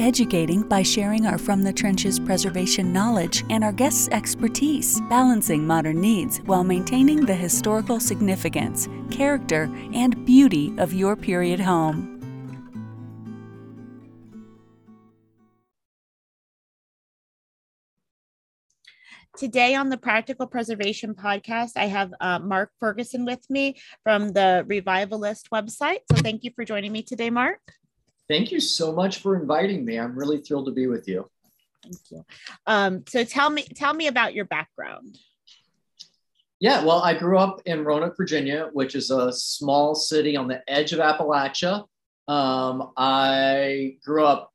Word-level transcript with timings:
educating 0.00 0.62
by 0.62 0.82
sharing 0.82 1.26
our 1.26 1.38
From 1.38 1.62
the 1.62 1.72
Trenches 1.72 2.18
preservation 2.18 2.92
knowledge 2.92 3.44
and 3.50 3.62
our 3.62 3.72
guests' 3.72 4.08
expertise, 4.08 5.00
balancing 5.10 5.66
modern 5.66 6.00
needs 6.00 6.38
while 6.38 6.64
maintaining 6.64 7.26
the 7.26 7.34
historical 7.34 8.00
significance, 8.00 8.88
character, 9.10 9.70
and 9.92 10.24
beauty 10.24 10.74
of 10.78 10.94
your 10.94 11.16
period 11.16 11.60
home. 11.60 12.16
Today 19.36 19.74
on 19.74 19.88
the 19.88 19.96
Practical 19.96 20.46
Preservation 20.46 21.14
Podcast, 21.14 21.72
I 21.76 21.86
have 21.86 22.12
uh, 22.20 22.38
Mark 22.40 22.72
Ferguson 22.78 23.24
with 23.24 23.48
me 23.48 23.80
from 24.02 24.30
the 24.32 24.64
Revivalist 24.66 25.48
website. 25.50 26.00
So 26.10 26.18
thank 26.18 26.44
you 26.44 26.50
for 26.54 26.64
joining 26.64 26.92
me 26.92 27.02
today, 27.02 27.30
Mark. 27.30 27.60
Thank 28.30 28.52
you 28.52 28.60
so 28.60 28.92
much 28.92 29.18
for 29.18 29.34
inviting 29.34 29.84
me. 29.84 29.98
I'm 29.98 30.16
really 30.16 30.38
thrilled 30.38 30.66
to 30.66 30.72
be 30.72 30.86
with 30.86 31.08
you. 31.08 31.28
Thank 31.82 31.96
you. 32.10 32.24
Um, 32.64 33.02
so 33.08 33.24
tell 33.24 33.50
me, 33.50 33.64
tell 33.74 33.92
me 33.92 34.06
about 34.06 34.34
your 34.34 34.44
background. 34.44 35.18
Yeah, 36.60 36.84
well, 36.84 37.02
I 37.02 37.14
grew 37.14 37.38
up 37.38 37.60
in 37.66 37.84
Roanoke, 37.84 38.16
Virginia, 38.16 38.70
which 38.72 38.94
is 38.94 39.10
a 39.10 39.32
small 39.32 39.96
city 39.96 40.36
on 40.36 40.46
the 40.46 40.62
edge 40.70 40.92
of 40.92 41.00
Appalachia. 41.00 41.86
Um, 42.28 42.92
I 42.96 43.96
grew 44.04 44.24
up 44.24 44.52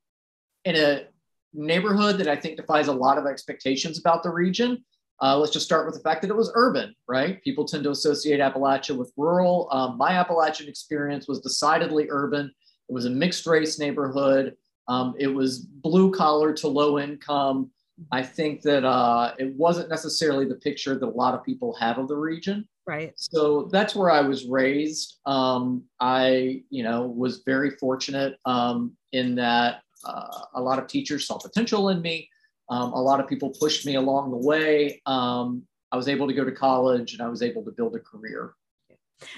in 0.63 0.77
a 0.77 1.07
neighborhood 1.53 2.17
that 2.19 2.29
I 2.29 2.37
think 2.37 2.55
defies 2.55 2.87
a 2.87 2.93
lot 2.93 3.17
of 3.17 3.25
expectations 3.25 3.99
about 3.99 4.23
the 4.23 4.29
region. 4.29 4.85
Uh, 5.21 5.37
let's 5.37 5.51
just 5.51 5.65
start 5.65 5.85
with 5.85 5.95
the 5.95 6.01
fact 6.01 6.21
that 6.21 6.29
it 6.29 6.35
was 6.37 6.49
urban, 6.55 6.95
right? 7.09 7.43
People 7.43 7.65
tend 7.65 7.83
to 7.83 7.89
associate 7.89 8.39
Appalachia 8.39 8.95
with 8.95 9.11
rural. 9.17 9.67
Um, 9.69 9.97
my 9.97 10.11
Appalachian 10.11 10.69
experience 10.69 11.27
was 11.27 11.41
decidedly 11.41 12.07
urban. 12.09 12.53
It 12.89 12.93
was 12.93 13.05
a 13.05 13.09
mixed 13.09 13.45
race 13.45 13.79
neighborhood. 13.79 14.55
Um, 14.87 15.15
it 15.17 15.27
was 15.27 15.59
blue 15.59 16.11
collar 16.11 16.53
to 16.53 16.67
low 16.67 16.99
income. 16.99 17.71
I 18.11 18.23
think 18.23 18.61
that 18.63 18.83
uh, 18.83 19.33
it 19.39 19.53
wasn't 19.55 19.89
necessarily 19.89 20.45
the 20.45 20.55
picture 20.55 20.99
that 20.99 21.05
a 21.05 21.09
lot 21.09 21.33
of 21.33 21.43
people 21.43 21.73
have 21.75 21.97
of 21.97 22.07
the 22.07 22.17
region. 22.17 22.67
Right. 22.85 23.13
So 23.15 23.69
that's 23.71 23.95
where 23.95 24.11
I 24.11 24.21
was 24.21 24.45
raised. 24.45 25.19
Um, 25.25 25.83
I, 25.99 26.63
you 26.69 26.83
know, 26.83 27.07
was 27.07 27.41
very 27.45 27.71
fortunate 27.71 28.37
um, 28.45 28.95
in 29.11 29.35
that 29.35 29.81
uh, 30.03 30.41
a 30.53 30.61
lot 30.61 30.77
of 30.77 30.87
teachers 30.87 31.25
saw 31.25 31.39
potential 31.39 31.89
in 31.89 32.01
me. 32.01 32.29
Um, 32.69 32.93
a 32.93 33.01
lot 33.01 33.19
of 33.19 33.27
people 33.27 33.49
pushed 33.49 33.85
me 33.85 33.95
along 33.95 34.31
the 34.31 34.37
way. 34.37 35.01
Um, 35.05 35.63
I 35.91 35.97
was 35.97 36.07
able 36.07 36.27
to 36.27 36.33
go 36.33 36.43
to 36.43 36.51
college 36.51 37.13
and 37.13 37.21
I 37.21 37.29
was 37.29 37.41
able 37.41 37.63
to 37.63 37.71
build 37.71 37.95
a 37.95 37.99
career. 37.99 38.53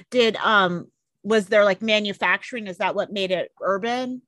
Did 0.09 0.35
um 0.38 0.88
was 1.23 1.47
there 1.47 1.66
like 1.66 1.81
manufacturing? 1.81 2.67
Is 2.67 2.78
that 2.78 2.95
what 2.95 3.11
made 3.11 3.31
it 3.31 3.51
urban? 3.61 4.22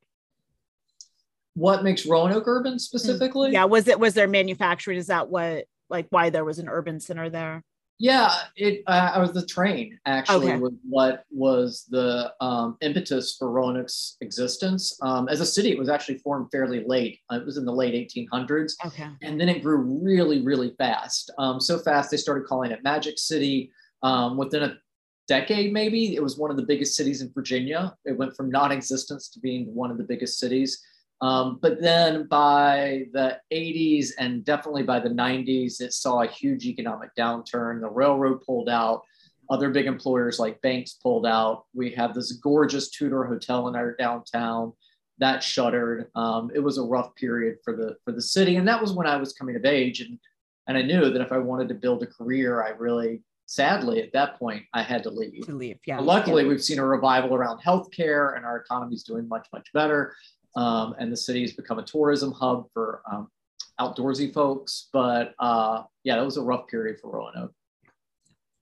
What 1.53 1.83
makes 1.83 2.05
Roanoke 2.05 2.47
urban 2.47 2.79
specifically? 2.79 3.51
Yeah, 3.51 3.65
was 3.65 3.87
it 3.87 3.99
was 3.99 4.13
there 4.13 4.27
manufacturing? 4.27 4.97
Is 4.97 5.07
that 5.07 5.29
what 5.29 5.65
like 5.89 6.07
why 6.09 6.29
there 6.29 6.45
was 6.45 6.59
an 6.59 6.69
urban 6.69 6.99
center 6.99 7.29
there? 7.29 7.63
Yeah, 8.01 8.33
it. 8.55 8.81
Uh, 8.87 9.11
I 9.15 9.19
was 9.19 9.33
the 9.33 9.45
train 9.45 9.99
actually 10.05 10.47
okay. 10.47 10.57
was 10.57 10.71
what 10.87 11.25
was 11.31 11.85
the 11.89 12.33
um, 12.39 12.77
impetus 12.79 13.35
for 13.37 13.51
Roanoke's 13.51 14.15
existence. 14.21 14.97
Um, 15.01 15.27
as 15.27 15.41
a 15.41 15.45
city, 15.45 15.71
it 15.71 15.77
was 15.77 15.89
actually 15.89 16.19
formed 16.19 16.47
fairly 16.49 16.85
late. 16.85 17.19
Uh, 17.29 17.39
it 17.41 17.45
was 17.45 17.57
in 17.57 17.65
the 17.65 17.73
late 17.73 17.93
1800s. 17.93 18.73
Okay. 18.85 19.09
And 19.21 19.39
then 19.39 19.49
it 19.49 19.61
grew 19.61 19.79
really, 20.01 20.41
really 20.41 20.73
fast. 20.77 21.29
Um, 21.37 21.59
so 21.59 21.77
fast 21.77 22.09
they 22.09 22.17
started 22.17 22.47
calling 22.47 22.71
it 22.71 22.83
Magic 22.83 23.19
City. 23.19 23.71
Um, 24.01 24.37
within 24.37 24.63
a 24.63 24.77
decade, 25.29 25.71
maybe 25.71 26.15
it 26.15 26.21
was 26.21 26.37
one 26.37 26.51
of 26.51 26.57
the 26.57 26.63
biggest 26.63 26.95
cities 26.95 27.21
in 27.21 27.31
Virginia. 27.33 27.95
It 28.03 28.17
went 28.17 28.35
from 28.35 28.49
non-existence 28.49 29.29
to 29.29 29.39
being 29.39 29.73
one 29.73 29.91
of 29.91 29.97
the 29.97 30.03
biggest 30.03 30.39
cities. 30.39 30.83
Um, 31.21 31.59
but 31.61 31.81
then 31.81 32.27
by 32.27 33.05
the 33.13 33.39
80s 33.53 34.11
and 34.17 34.43
definitely 34.43 34.83
by 34.83 34.99
the 34.99 35.09
90s, 35.09 35.79
it 35.79 35.93
saw 35.93 36.23
a 36.23 36.27
huge 36.27 36.65
economic 36.65 37.11
downturn. 37.17 37.79
The 37.79 37.89
railroad 37.89 38.41
pulled 38.45 38.69
out. 38.69 39.03
Other 39.49 39.69
big 39.69 39.85
employers 39.85 40.39
like 40.39 40.61
banks 40.61 40.93
pulled 40.93 41.25
out. 41.25 41.65
We 41.73 41.91
have 41.91 42.13
this 42.13 42.33
gorgeous 42.33 42.89
Tudor 42.89 43.25
hotel 43.25 43.67
in 43.67 43.75
our 43.75 43.95
downtown 43.95 44.73
that 45.19 45.43
shuttered. 45.43 46.07
Um, 46.15 46.49
it 46.53 46.59
was 46.59 46.77
a 46.77 46.83
rough 46.83 47.13
period 47.15 47.57
for 47.63 47.75
the 47.75 47.97
for 48.03 48.11
the 48.11 48.21
city, 48.21 48.55
and 48.55 48.67
that 48.67 48.81
was 48.81 48.93
when 48.93 49.07
I 49.07 49.17
was 49.17 49.33
coming 49.33 49.55
of 49.55 49.65
age, 49.65 50.01
and 50.01 50.17
and 50.67 50.77
I 50.77 50.81
knew 50.81 51.09
that 51.09 51.21
if 51.21 51.31
I 51.31 51.37
wanted 51.37 51.67
to 51.69 51.75
build 51.75 52.03
a 52.03 52.07
career, 52.07 52.63
I 52.63 52.69
really, 52.69 53.23
sadly, 53.49 54.01
at 54.01 54.13
that 54.13 54.37
point, 54.37 54.63
I 54.73 54.83
had 54.83 55.03
to 55.03 55.09
leave. 55.09 55.45
To 55.45 55.53
leave, 55.53 55.79
yeah. 55.85 55.97
But 55.97 56.05
luckily, 56.05 56.43
yeah. 56.43 56.49
we've 56.49 56.63
seen 56.63 56.79
a 56.79 56.85
revival 56.85 57.35
around 57.35 57.59
healthcare, 57.59 58.35
and 58.35 58.45
our 58.45 58.57
economy 58.57 58.95
is 58.95 59.03
doing 59.03 59.27
much 59.27 59.47
much 59.51 59.67
better 59.73 60.13
um, 60.55 60.95
and 60.99 61.11
the 61.11 61.17
city 61.17 61.41
has 61.41 61.53
become 61.53 61.79
a 61.79 61.83
tourism 61.83 62.31
hub 62.31 62.67
for 62.73 63.01
um, 63.11 63.29
outdoorsy 63.79 64.33
folks. 64.33 64.89
But 64.91 65.33
uh, 65.39 65.83
yeah, 66.03 66.17
that 66.17 66.25
was 66.25 66.37
a 66.37 66.41
rough 66.41 66.67
period 66.67 66.99
for 67.01 67.11
Roanoke. 67.11 67.53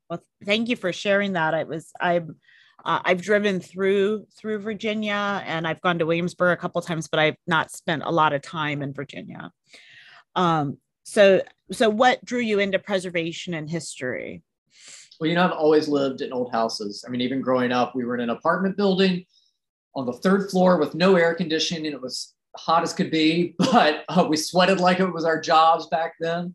Well, 0.10 0.24
thank 0.46 0.70
you 0.70 0.76
for 0.76 0.94
sharing 0.94 1.34
that. 1.34 1.54
It 1.54 1.68
was 1.68 1.92
I'm 2.00 2.38
uh, 2.86 3.00
I've 3.04 3.22
driven 3.22 3.60
through 3.60 4.26
through 4.38 4.60
Virginia 4.60 5.44
and 5.46 5.68
I've 5.68 5.82
gone 5.82 6.00
to 6.00 6.06
Williamsburg 6.06 6.58
a 6.58 6.62
couple 6.62 6.82
times, 6.82 7.08
but 7.08 7.20
I've 7.20 7.36
not 7.46 7.72
spent 7.72 8.04
a 8.04 8.12
lot 8.12 8.34
of 8.34 8.42
time 8.42 8.82
in 8.82 8.94
Virginia. 8.94 9.52
Um, 10.36 10.78
so 11.04 11.42
so 11.72 11.90
what 11.90 12.24
drew 12.24 12.40
you 12.40 12.60
into 12.60 12.80
preservation 12.80 13.54
and 13.54 13.70
history? 13.70 14.44
Well, 15.20 15.30
you 15.30 15.36
know, 15.36 15.46
I've 15.46 15.52
always 15.52 15.88
lived 15.88 16.22
in 16.22 16.32
old 16.32 16.52
houses. 16.52 17.04
I 17.06 17.10
mean, 17.10 17.22
even 17.22 17.42
growing 17.42 17.72
up, 17.72 17.96
we 17.96 18.06
were 18.06 18.16
in 18.16 18.22
an 18.22 18.30
apartment 18.30 18.78
building 18.78 19.26
on 19.96 20.06
the 20.06 20.14
third 20.14 20.50
floor 20.50 20.78
with 20.78 20.94
no 20.94 21.16
air 21.16 21.34
conditioning. 21.34 21.86
It 21.86 22.02
was 22.02 22.34
hot 22.56 22.84
as 22.84 22.94
could 22.94 23.12
be, 23.12 23.56
but 23.60 24.04
uh, 24.10 24.26
we 24.30 24.38
sweated 24.38 24.80
like 24.80 25.00
it 25.00 25.12
was 25.12 25.26
our 25.26 25.40
jobs 25.40 25.88
back 25.88 26.14
then. 26.20 26.54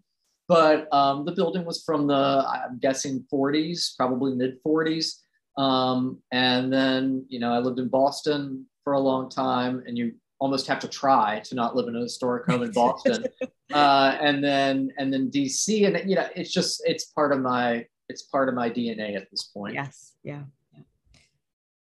But 0.49 0.93
um, 0.93 1.25
the 1.25 1.33
building 1.33 1.65
was 1.65 1.83
from 1.83 2.07
the, 2.07 2.45
I'm 2.47 2.79
guessing 2.79 3.25
40s, 3.33 3.97
probably 3.97 4.35
mid 4.35 4.63
40s. 4.63 5.15
Um, 5.57 6.19
and 6.31 6.73
then, 6.73 7.25
you 7.29 7.39
know, 7.39 7.53
I 7.53 7.59
lived 7.59 7.79
in 7.79 7.89
Boston 7.89 8.67
for 8.85 8.95
a 8.95 9.01
long 9.01 9.31
time, 9.31 9.83
and 9.87 9.97
you 9.97 10.13
almost 10.41 10.67
have 10.67 10.81
to 10.81 10.89
try 10.89 11.41
to 11.45 11.55
not 11.55 11.77
live 11.77 11.89
in 11.89 11.97
a 11.97 12.01
historic 12.01 12.47
home 12.47 12.63
in 12.63 12.73
Boston. 12.73 13.25
uh, 13.73 14.17
and 14.21 14.43
then, 14.43 14.91
and 14.99 15.13
then 15.13 15.31
DC, 15.31 15.87
and 15.87 16.09
you 16.11 16.17
know, 16.17 16.29
it's 16.35 16.53
just, 16.53 16.83
it's 16.85 17.07
part 17.07 17.33
of 17.33 17.41
my, 17.41 17.87
it's 18.13 18.23
part 18.23 18.49
of 18.51 18.55
my 18.55 18.69
DNA 18.69 19.17
at 19.17 19.31
this 19.31 19.45
point. 19.45 19.75
Yes. 19.75 20.13
Yeah. 20.23 20.43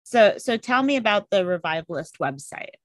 So, 0.04 0.34
so 0.38 0.56
tell 0.56 0.82
me 0.82 0.96
about 0.96 1.30
the 1.30 1.44
Revivalist 1.44 2.18
website. 2.18 2.78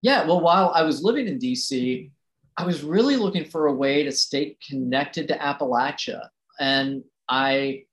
Yeah, 0.00 0.26
well, 0.26 0.40
while 0.40 0.72
I 0.74 0.82
was 0.82 1.02
living 1.02 1.26
in 1.26 1.38
DC, 1.38 2.10
I 2.56 2.64
was 2.64 2.82
really 2.82 3.16
looking 3.16 3.44
for 3.44 3.66
a 3.66 3.74
way 3.74 4.04
to 4.04 4.12
stay 4.12 4.56
connected 4.68 5.28
to 5.28 5.38
Appalachia. 5.38 6.28
And 6.60 7.02
I 7.28 7.84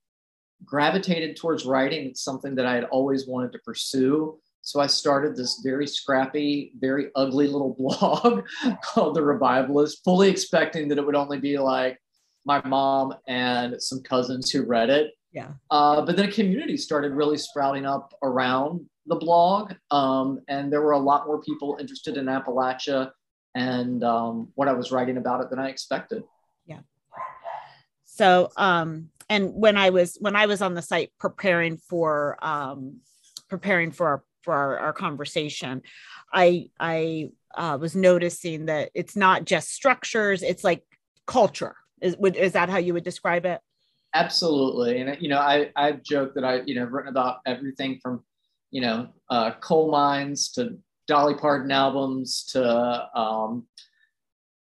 gravitated 0.63 1.35
towards 1.35 1.65
writing. 1.65 2.07
It's 2.07 2.23
something 2.23 2.55
that 2.55 2.65
I 2.65 2.75
had 2.75 2.85
always 2.85 3.27
wanted 3.27 3.51
to 3.53 3.59
pursue. 3.59 4.39
So 4.61 4.79
I 4.79 4.87
started 4.87 5.35
this 5.35 5.61
very 5.63 5.85
scrappy, 5.85 6.73
very 6.79 7.11
ugly 7.15 7.47
little 7.47 7.75
blog 7.79 8.45
called 8.83 9.15
The 9.15 9.23
Revivalist, 9.23 10.03
fully 10.03 10.29
expecting 10.29 10.87
that 10.87 10.97
it 10.97 11.05
would 11.05 11.15
only 11.15 11.39
be 11.39 11.57
like 11.57 11.99
my 12.45 12.61
mom 12.65 13.13
and 13.27 13.81
some 13.81 14.01
cousins 14.01 14.51
who 14.51 14.63
read 14.63 14.89
it. 14.89 15.13
Yeah. 15.31 15.49
Uh, 15.69 16.01
but 16.01 16.15
then 16.15 16.29
a 16.29 16.31
community 16.31 16.77
started 16.77 17.11
really 17.11 17.37
sprouting 17.37 17.85
up 17.85 18.13
around 18.23 18.85
the 19.07 19.15
blog. 19.15 19.73
Um, 19.91 20.39
and 20.47 20.71
there 20.71 20.81
were 20.81 20.93
a 20.93 20.99
lot 20.99 21.27
more 21.27 21.41
people 21.41 21.77
interested 21.79 22.17
in 22.17 22.25
Appalachia 22.25 23.11
and 23.53 24.03
um, 24.03 24.49
what 24.55 24.67
I 24.67 24.73
was 24.73 24.91
writing 24.91 25.17
about 25.17 25.41
it 25.41 25.49
than 25.49 25.59
I 25.59 25.69
expected. 25.69 26.23
Yeah. 26.65 26.79
So, 28.03 28.49
um, 28.57 29.09
and 29.29 29.53
when 29.53 29.77
I 29.77 29.89
was 29.89 30.17
when 30.19 30.35
I 30.35 30.45
was 30.45 30.61
on 30.61 30.75
the 30.75 30.81
site 30.81 31.11
preparing 31.19 31.77
for 31.77 32.37
um, 32.41 32.97
preparing 33.49 33.91
for 33.91 34.07
our 34.07 34.23
for 34.43 34.53
our, 34.53 34.77
our 34.77 34.93
conversation, 34.93 35.81
I 36.31 36.69
I 36.79 37.31
uh, 37.55 37.77
was 37.79 37.95
noticing 37.95 38.65
that 38.65 38.91
it's 38.93 39.15
not 39.15 39.45
just 39.45 39.71
structures; 39.71 40.43
it's 40.43 40.63
like 40.63 40.83
culture. 41.25 41.75
Is 42.01 42.17
would 42.17 42.35
is 42.35 42.53
that 42.53 42.69
how 42.69 42.77
you 42.77 42.93
would 42.93 43.03
describe 43.03 43.45
it? 43.45 43.61
Absolutely, 44.13 45.01
and 45.01 45.17
you 45.21 45.29
know, 45.29 45.39
I 45.39 45.71
I've 45.75 46.03
joked 46.03 46.35
that 46.35 46.43
I 46.43 46.61
you 46.65 46.75
know 46.75 46.85
written 46.85 47.09
about 47.09 47.39
everything 47.45 47.99
from 48.01 48.23
you 48.71 48.81
know 48.81 49.09
uh, 49.29 49.51
coal 49.61 49.91
mines 49.91 50.51
to 50.53 50.77
Dolly 51.07 51.35
Parton 51.35 51.71
albums 51.71 52.45
to 52.51 53.09
um, 53.17 53.65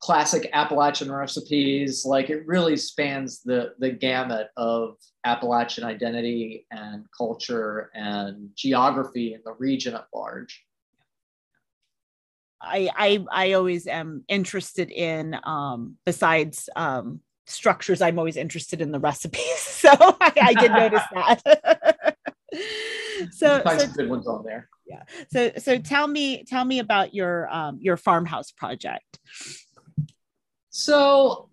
classic 0.01 0.49
Appalachian 0.53 1.13
recipes. 1.13 2.05
Like 2.05 2.31
it 2.31 2.47
really 2.47 2.77
spans 2.77 3.43
the 3.43 3.75
the 3.79 3.91
gamut 3.91 4.49
of 4.57 4.97
Appalachian 5.25 5.85
identity 5.85 6.67
and 6.71 7.05
culture 7.17 7.91
and 7.95 8.51
geography 8.57 9.35
in 9.35 9.41
the 9.45 9.55
region 9.59 9.95
at 9.95 10.07
large. 10.15 10.65
I 12.61 12.91
I 12.95 13.25
I 13.31 13.53
always 13.53 13.87
am 13.87 14.25
interested 14.29 14.91
in 14.91 15.37
um, 15.45 15.97
besides 16.05 16.69
um, 16.77 17.21
structures. 17.47 18.03
I'm 18.03 18.19
always 18.19 18.37
interested 18.37 18.81
in 18.81 18.93
the 18.93 19.01
recipes, 19.01 19.59
so 19.59 19.91
I, 19.93 20.33
I 20.41 20.55
did 20.55 20.73
notice 20.73 21.03
that. 21.15 22.17
so, 23.33 23.63
find 23.63 23.81
so, 23.81 23.87
some 23.87 23.95
good 23.95 24.11
ones 24.11 24.27
on 24.27 24.45
there. 24.45 24.69
Yeah. 24.87 25.03
So 25.33 25.53
so 25.59 25.79
tell 25.79 26.07
me 26.07 26.45
tell 26.45 26.65
me 26.65 26.81
about 26.81 27.15
your 27.15 27.49
um, 27.53 27.79
your 27.81 27.97
farmhouse 27.97 28.51
project. 28.51 29.19
So 30.71 31.49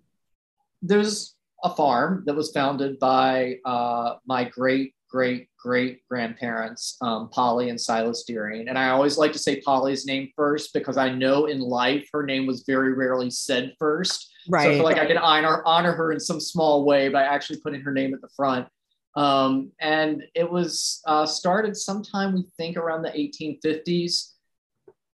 there's 0.81 1.36
a 1.63 1.74
farm 1.75 2.24
that 2.25 2.36
was 2.36 2.51
founded 2.51 3.00
by 3.00 3.57
uh, 3.65 4.15
my 4.25 4.44
great 4.45 4.94
great 5.09 5.48
great 5.57 6.07
grandparents, 6.07 6.98
um, 7.01 7.30
Polly 7.30 7.69
and 7.69 7.80
Silas 7.80 8.24
Deering. 8.24 8.69
And 8.69 8.77
I 8.77 8.89
always 8.89 9.18
like 9.18 9.33
to 9.33 9.39
say 9.39 9.62
Polly's 9.62 10.06
name 10.06 10.30
first 10.36 10.74
because 10.74 10.98
I 10.98 11.09
know 11.09 11.45
in 11.45 11.59
life 11.59 12.07
her 12.13 12.24
name 12.24 12.45
was 12.45 12.63
very 12.65 12.94
rarely 12.94 13.30
said 13.30 13.74
first. 13.77 14.31
Right. 14.50 14.63
So 14.63 14.69
I 14.69 14.74
feel 14.75 14.83
like 14.83 14.98
I 14.98 15.06
can 15.06 15.18
honor 15.18 15.62
honor 15.65 15.92
her 15.94 16.12
in 16.12 16.19
some 16.19 16.39
small 16.39 16.86
way 16.86 17.09
by 17.09 17.24
actually 17.24 17.59
putting 17.62 17.81
her 17.81 17.92
name 17.92 18.13
at 18.13 18.21
the 18.21 18.30
front. 18.36 18.68
Um, 19.15 19.71
and 19.80 20.24
it 20.36 20.50
was 20.50 21.01
uh, 21.07 21.25
started 21.25 21.75
sometime 21.75 22.33
we 22.33 22.45
think 22.57 22.77
around 22.77 23.01
the 23.01 23.10
1850s 23.10 24.33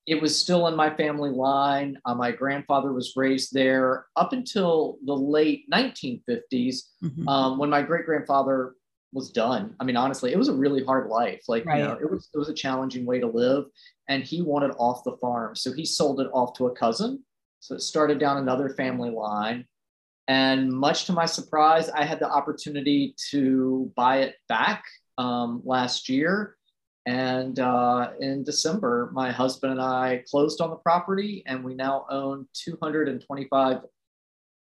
it 0.10 0.20
was 0.20 0.38
still 0.38 0.68
in 0.68 0.76
my 0.76 0.90
family 0.96 1.30
line. 1.30 1.96
Uh, 2.04 2.16
my 2.16 2.32
grandfather 2.32 2.92
was 2.92 3.14
raised 3.16 3.54
there 3.54 4.08
up 4.16 4.34
until 4.34 4.98
the 5.06 5.14
late 5.14 5.70
1950s 5.72 6.78
mm-hmm. 7.04 7.28
um, 7.28 7.60
when 7.60 7.70
my 7.70 7.84
great 7.84 8.08
grandfather 8.08 8.74
was 9.12 9.32
done. 9.32 9.76
I 9.80 9.84
mean, 9.84 9.98
honestly, 9.98 10.32
it 10.32 10.38
was 10.38 10.50
a 10.50 10.54
really 10.54 10.84
hard 10.84 11.10
life. 11.10 11.42
Like, 11.48 11.66
right. 11.66 11.80
you 11.80 11.84
know, 11.84 11.98
it 12.02 12.10
was 12.10 12.30
it 12.34 12.38
was 12.38 12.50
a 12.50 12.54
challenging 12.54 13.06
way 13.06 13.20
to 13.20 13.28
live, 13.28 13.66
and 14.08 14.24
he 14.24 14.42
wanted 14.42 14.72
off 14.78 15.04
the 15.04 15.18
farm, 15.18 15.56
so 15.56 15.74
he 15.74 15.86
sold 15.86 16.20
it 16.20 16.30
off 16.34 16.54
to 16.58 16.68
a 16.68 16.76
cousin. 16.76 17.24
So 17.60 17.76
it 17.76 17.82
started 17.82 18.20
down 18.20 18.38
another 18.38 18.70
family 18.70 19.10
line, 19.10 19.66
and 20.28 20.72
much 20.72 21.06
to 21.06 21.14
my 21.14 21.26
surprise, 21.26 21.90
I 21.90 22.06
had 22.06 22.20
the 22.20 22.30
opportunity 22.30 23.16
to 23.32 23.92
buy 23.96 24.20
it 24.20 24.36
back 24.48 24.84
um, 25.18 25.62
last 25.66 26.08
year 26.08 26.56
and 27.10 27.60
uh, 27.60 28.12
in 28.20 28.44
December, 28.44 29.10
my 29.14 29.32
husband 29.32 29.72
and 29.72 29.82
I 29.82 30.24
closed 30.30 30.62
on 30.62 30.70
the 30.70 30.76
property, 30.76 31.42
and 31.48 31.64
we 31.64 31.74
now 31.74 32.06
own 32.10 32.48
225 32.54 33.80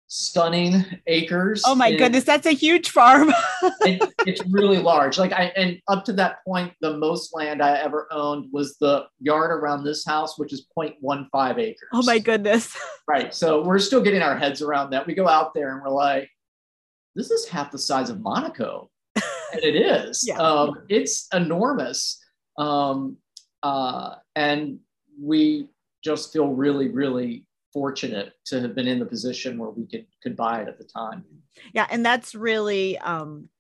stunning 0.08 0.85
acres. 1.06 1.62
Oh 1.67 1.75
my 1.75 1.94
goodness, 1.94 2.25
that's 2.25 2.47
a 2.47 2.53
huge 2.53 2.91
farm. 2.91 3.32
it, 3.81 4.03
it's 4.26 4.44
really 4.50 4.79
large. 4.79 5.19
Like 5.19 5.32
I, 5.32 5.47
and 5.56 5.81
up 5.88 6.05
to 6.06 6.12
that 6.14 6.44
point, 6.44 6.73
the 6.81 6.97
most 6.97 7.35
land 7.35 7.62
I 7.62 7.79
ever 7.79 8.06
owned 8.12 8.49
was 8.53 8.76
the 8.79 9.06
yard 9.20 9.50
around 9.50 9.85
this 9.85 10.05
house, 10.05 10.38
which 10.38 10.53
is 10.53 10.67
0.15 10.76 11.58
acres. 11.58 11.88
Oh 11.93 12.03
my 12.05 12.19
goodness. 12.19 12.76
Right. 13.08 13.32
So 13.32 13.62
we're 13.62 13.79
still 13.79 14.03
getting 14.03 14.20
our 14.20 14.37
heads 14.37 14.61
around 14.61 14.91
that. 14.91 15.06
We 15.06 15.14
go 15.14 15.29
out 15.29 15.55
there 15.55 15.73
and 15.73 15.81
we're 15.81 15.91
like, 15.91 16.29
this 17.14 17.31
is 17.31 17.47
half 17.47 17.70
the 17.70 17.79
size 17.79 18.11
of 18.11 18.20
Monaco. 18.20 18.91
and 19.53 19.62
it 19.62 19.76
is. 19.76 20.26
Yeah. 20.26 20.38
Um, 20.38 20.82
it's 20.88 21.29
enormous. 21.32 22.20
Um, 22.58 23.19
uh, 23.62 24.17
and 24.35 24.81
we 25.23 25.69
just 26.03 26.32
feel 26.32 26.49
really, 26.49 26.88
really 26.88 27.47
fortunate 27.76 28.32
to 28.46 28.58
have 28.58 28.75
been 28.75 28.88
in 28.88 28.99
the 28.99 29.05
position 29.05 29.58
where 29.58 29.69
we 29.69 29.84
could 29.84 30.06
could 30.23 30.34
buy 30.34 30.62
it 30.62 30.69
at 30.69 30.78
the 30.78 30.84
time. 30.84 31.23
Yeah, 31.75 31.87
and 31.90 32.05
that's 32.06 32.34
really 32.34 32.96
um, 33.00 33.50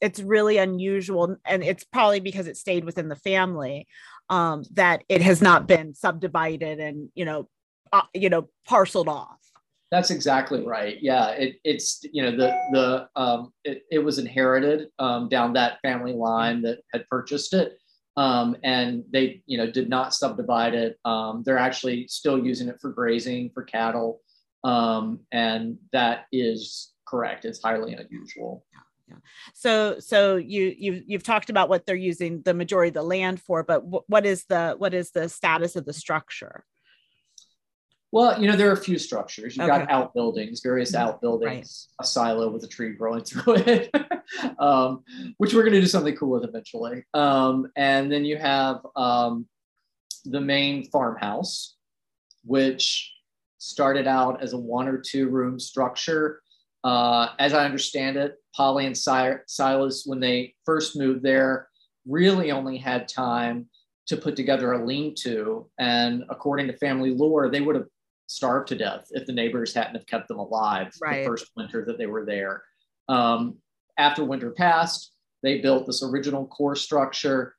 it's 0.00 0.18
really 0.18 0.56
unusual, 0.56 1.36
and 1.44 1.62
it's 1.62 1.84
probably 1.84 2.20
because 2.20 2.46
it 2.46 2.56
stayed 2.56 2.86
within 2.86 3.10
the 3.10 3.16
family 3.16 3.86
um, 4.30 4.64
that 4.72 5.04
it 5.10 5.20
has 5.20 5.42
not 5.42 5.68
been 5.68 5.92
subdivided 5.92 6.80
and 6.80 7.10
you 7.14 7.26
know, 7.26 7.50
uh, 7.92 8.08
you 8.14 8.30
know, 8.30 8.48
parceled 8.66 9.08
off. 9.08 9.40
That's 9.90 10.10
exactly 10.10 10.64
right. 10.64 10.96
Yeah, 11.02 11.28
it, 11.32 11.56
it's 11.64 12.02
you 12.14 12.22
know 12.22 12.30
the 12.30 12.48
the 12.72 13.08
um, 13.14 13.52
it, 13.62 13.82
it 13.90 13.98
was 13.98 14.18
inherited 14.18 14.88
um, 14.98 15.28
down 15.28 15.52
that 15.52 15.80
family 15.82 16.14
line 16.14 16.62
that 16.62 16.78
had 16.94 17.06
purchased 17.10 17.52
it, 17.52 17.78
um, 18.16 18.56
and 18.62 19.04
they 19.10 19.42
you 19.46 19.58
know 19.58 19.70
did 19.70 19.88
not 19.88 20.14
subdivide 20.14 20.74
it. 20.74 20.98
Um, 21.04 21.42
they're 21.44 21.58
actually 21.58 22.08
still 22.08 22.44
using 22.44 22.68
it 22.68 22.80
for 22.80 22.90
grazing 22.90 23.50
for 23.52 23.62
cattle, 23.62 24.20
um, 24.62 25.20
and 25.32 25.78
that 25.92 26.26
is 26.32 26.92
correct. 27.06 27.44
It's 27.44 27.62
highly 27.62 27.94
unusual. 27.94 28.64
Yeah. 28.72 29.16
So 29.52 29.98
so 30.00 30.36
you 30.36 30.74
you've 30.78 31.02
you've 31.06 31.22
talked 31.22 31.50
about 31.50 31.68
what 31.68 31.86
they're 31.86 31.96
using 31.96 32.42
the 32.42 32.54
majority 32.54 32.88
of 32.88 32.94
the 32.94 33.02
land 33.02 33.40
for, 33.40 33.62
but 33.62 33.84
w- 33.84 34.04
what 34.06 34.24
is 34.24 34.44
the 34.44 34.74
what 34.78 34.94
is 34.94 35.10
the 35.10 35.28
status 35.28 35.76
of 35.76 35.84
the 35.84 35.92
structure? 35.92 36.64
Well, 38.14 38.40
you 38.40 38.48
know, 38.48 38.56
there 38.56 38.68
are 38.68 38.74
a 38.74 38.76
few 38.76 38.96
structures. 38.96 39.56
You've 39.56 39.68
okay. 39.68 39.80
got 39.80 39.90
outbuildings, 39.90 40.60
various 40.60 40.92
mm-hmm. 40.92 41.08
outbuildings, 41.08 41.88
right. 41.98 42.04
a 42.04 42.06
silo 42.06 42.48
with 42.48 42.62
a 42.62 42.68
tree 42.68 42.92
growing 42.92 43.24
through 43.24 43.56
it, 43.56 43.90
um, 44.60 45.02
which 45.38 45.52
we're 45.52 45.62
going 45.62 45.72
to 45.72 45.80
do 45.80 45.88
something 45.88 46.14
cool 46.14 46.30
with 46.30 46.44
eventually. 46.44 47.04
Um, 47.12 47.66
and 47.74 48.12
then 48.12 48.24
you 48.24 48.36
have 48.36 48.86
um, 48.94 49.48
the 50.26 50.40
main 50.40 50.88
farmhouse, 50.90 51.74
which 52.44 53.12
started 53.58 54.06
out 54.06 54.40
as 54.40 54.52
a 54.52 54.58
one 54.58 54.86
or 54.86 54.98
two 54.98 55.28
room 55.28 55.58
structure. 55.58 56.40
Uh, 56.84 57.30
as 57.40 57.52
I 57.52 57.64
understand 57.64 58.16
it, 58.16 58.36
Polly 58.54 58.86
and 58.86 58.96
Silas, 58.96 60.04
when 60.06 60.20
they 60.20 60.54
first 60.64 60.96
moved 60.96 61.24
there, 61.24 61.66
really 62.06 62.52
only 62.52 62.78
had 62.78 63.08
time 63.08 63.66
to 64.06 64.16
put 64.16 64.36
together 64.36 64.72
a 64.72 64.86
lean 64.86 65.14
to. 65.16 65.68
And 65.80 66.22
according 66.28 66.68
to 66.68 66.76
family 66.76 67.10
lore, 67.10 67.50
they 67.50 67.60
would 67.60 67.74
have 67.74 67.86
starved 68.26 68.68
to 68.68 68.76
death 68.76 69.06
if 69.10 69.26
the 69.26 69.32
neighbors 69.32 69.74
hadn't 69.74 69.94
have 69.94 70.06
kept 70.06 70.28
them 70.28 70.38
alive 70.38 70.92
right. 71.02 71.20
the 71.20 71.26
first 71.26 71.50
winter 71.56 71.84
that 71.84 71.98
they 71.98 72.06
were 72.06 72.24
there. 72.24 72.62
Um, 73.08 73.58
after 73.98 74.24
winter 74.24 74.50
passed, 74.50 75.12
they 75.42 75.60
built 75.60 75.86
this 75.86 76.02
original 76.02 76.46
core 76.46 76.76
structure. 76.76 77.54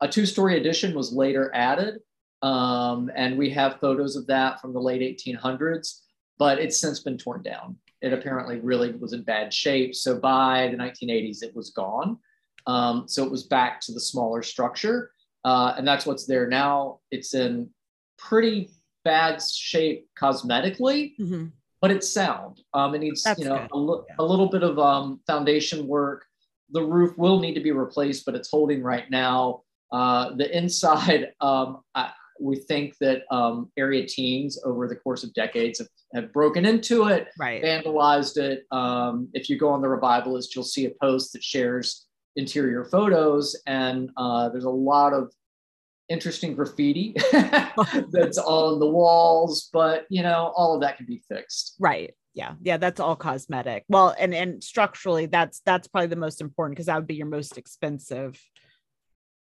A 0.00 0.08
two-story 0.08 0.58
addition 0.58 0.94
was 0.94 1.12
later 1.12 1.50
added, 1.54 2.00
um, 2.42 3.10
and 3.14 3.38
we 3.38 3.50
have 3.50 3.80
photos 3.80 4.16
of 4.16 4.26
that 4.26 4.60
from 4.60 4.72
the 4.72 4.80
late 4.80 5.00
1800s, 5.00 6.00
but 6.38 6.58
it's 6.58 6.80
since 6.80 7.00
been 7.00 7.18
torn 7.18 7.42
down. 7.42 7.76
It 8.00 8.12
apparently 8.12 8.60
really 8.60 8.92
was 8.92 9.12
in 9.12 9.22
bad 9.22 9.52
shape. 9.52 9.94
So 9.94 10.18
by 10.18 10.68
the 10.68 10.76
1980s, 10.76 11.42
it 11.42 11.54
was 11.54 11.70
gone. 11.70 12.18
Um, 12.66 13.08
so 13.08 13.24
it 13.24 13.30
was 13.30 13.44
back 13.44 13.80
to 13.82 13.92
the 13.92 14.00
smaller 14.00 14.42
structure, 14.42 15.12
uh, 15.44 15.74
and 15.76 15.86
that's 15.86 16.06
what's 16.06 16.26
there 16.26 16.46
now. 16.46 17.00
It's 17.10 17.34
in 17.34 17.70
pretty 18.18 18.70
bad 19.08 19.42
shape 19.42 20.06
cosmetically, 20.20 21.14
mm-hmm. 21.18 21.46
but 21.80 21.90
it's 21.90 22.12
sound. 22.12 22.60
Um, 22.74 22.94
it 22.94 22.98
needs 22.98 23.22
That's 23.22 23.40
you 23.40 23.46
know 23.46 23.66
a, 23.72 23.78
yeah. 23.86 24.16
a, 24.18 24.24
little 24.24 24.50
bit 24.50 24.62
of 24.62 24.78
um, 24.78 25.20
foundation 25.26 25.86
work. 25.86 26.26
The 26.72 26.82
roof 26.82 27.16
will 27.16 27.40
need 27.40 27.54
to 27.54 27.62
be 27.62 27.72
replaced, 27.72 28.26
but 28.26 28.34
it's 28.34 28.50
holding 28.50 28.82
right 28.82 29.10
now. 29.10 29.62
Uh, 29.90 30.34
the 30.36 30.54
inside, 30.54 31.32
um, 31.40 31.78
I, 31.94 32.10
we 32.38 32.56
think 32.56 32.98
that 33.00 33.22
um, 33.30 33.72
area 33.78 34.06
teens 34.06 34.60
over 34.62 34.86
the 34.86 34.96
course 34.96 35.24
of 35.24 35.32
decades 35.32 35.78
have, 35.78 35.88
have 36.14 36.32
broken 36.34 36.66
into 36.66 37.06
it, 37.08 37.28
right. 37.38 37.62
vandalized 37.62 38.36
it. 38.36 38.64
Um, 38.70 39.28
if 39.32 39.48
you 39.48 39.56
go 39.58 39.70
on 39.70 39.80
the 39.80 39.88
revivalist, 39.88 40.54
you'll 40.54 40.64
see 40.64 40.84
a 40.84 40.92
post 41.00 41.32
that 41.32 41.42
shares 41.42 42.06
interior 42.36 42.84
photos, 42.84 43.56
and 43.66 44.10
uh, 44.18 44.50
there's 44.50 44.64
a 44.64 44.80
lot 44.92 45.14
of 45.14 45.32
interesting 46.08 46.54
graffiti 46.54 47.14
that's 47.32 48.38
on 48.38 48.78
the 48.78 48.88
walls, 48.88 49.68
but 49.72 50.06
you 50.08 50.22
know, 50.22 50.52
all 50.56 50.74
of 50.74 50.80
that 50.80 50.96
can 50.96 51.06
be 51.06 51.22
fixed. 51.28 51.76
Right. 51.78 52.14
Yeah. 52.34 52.54
Yeah. 52.62 52.76
That's 52.76 53.00
all 53.00 53.16
cosmetic. 53.16 53.84
Well, 53.88 54.14
and 54.18 54.34
and 54.34 54.62
structurally, 54.62 55.26
that's 55.26 55.60
that's 55.64 55.88
probably 55.88 56.08
the 56.08 56.16
most 56.16 56.40
important 56.40 56.76
because 56.76 56.86
that 56.86 56.96
would 56.96 57.06
be 57.06 57.16
your 57.16 57.26
most 57.26 57.58
expensive 57.58 58.40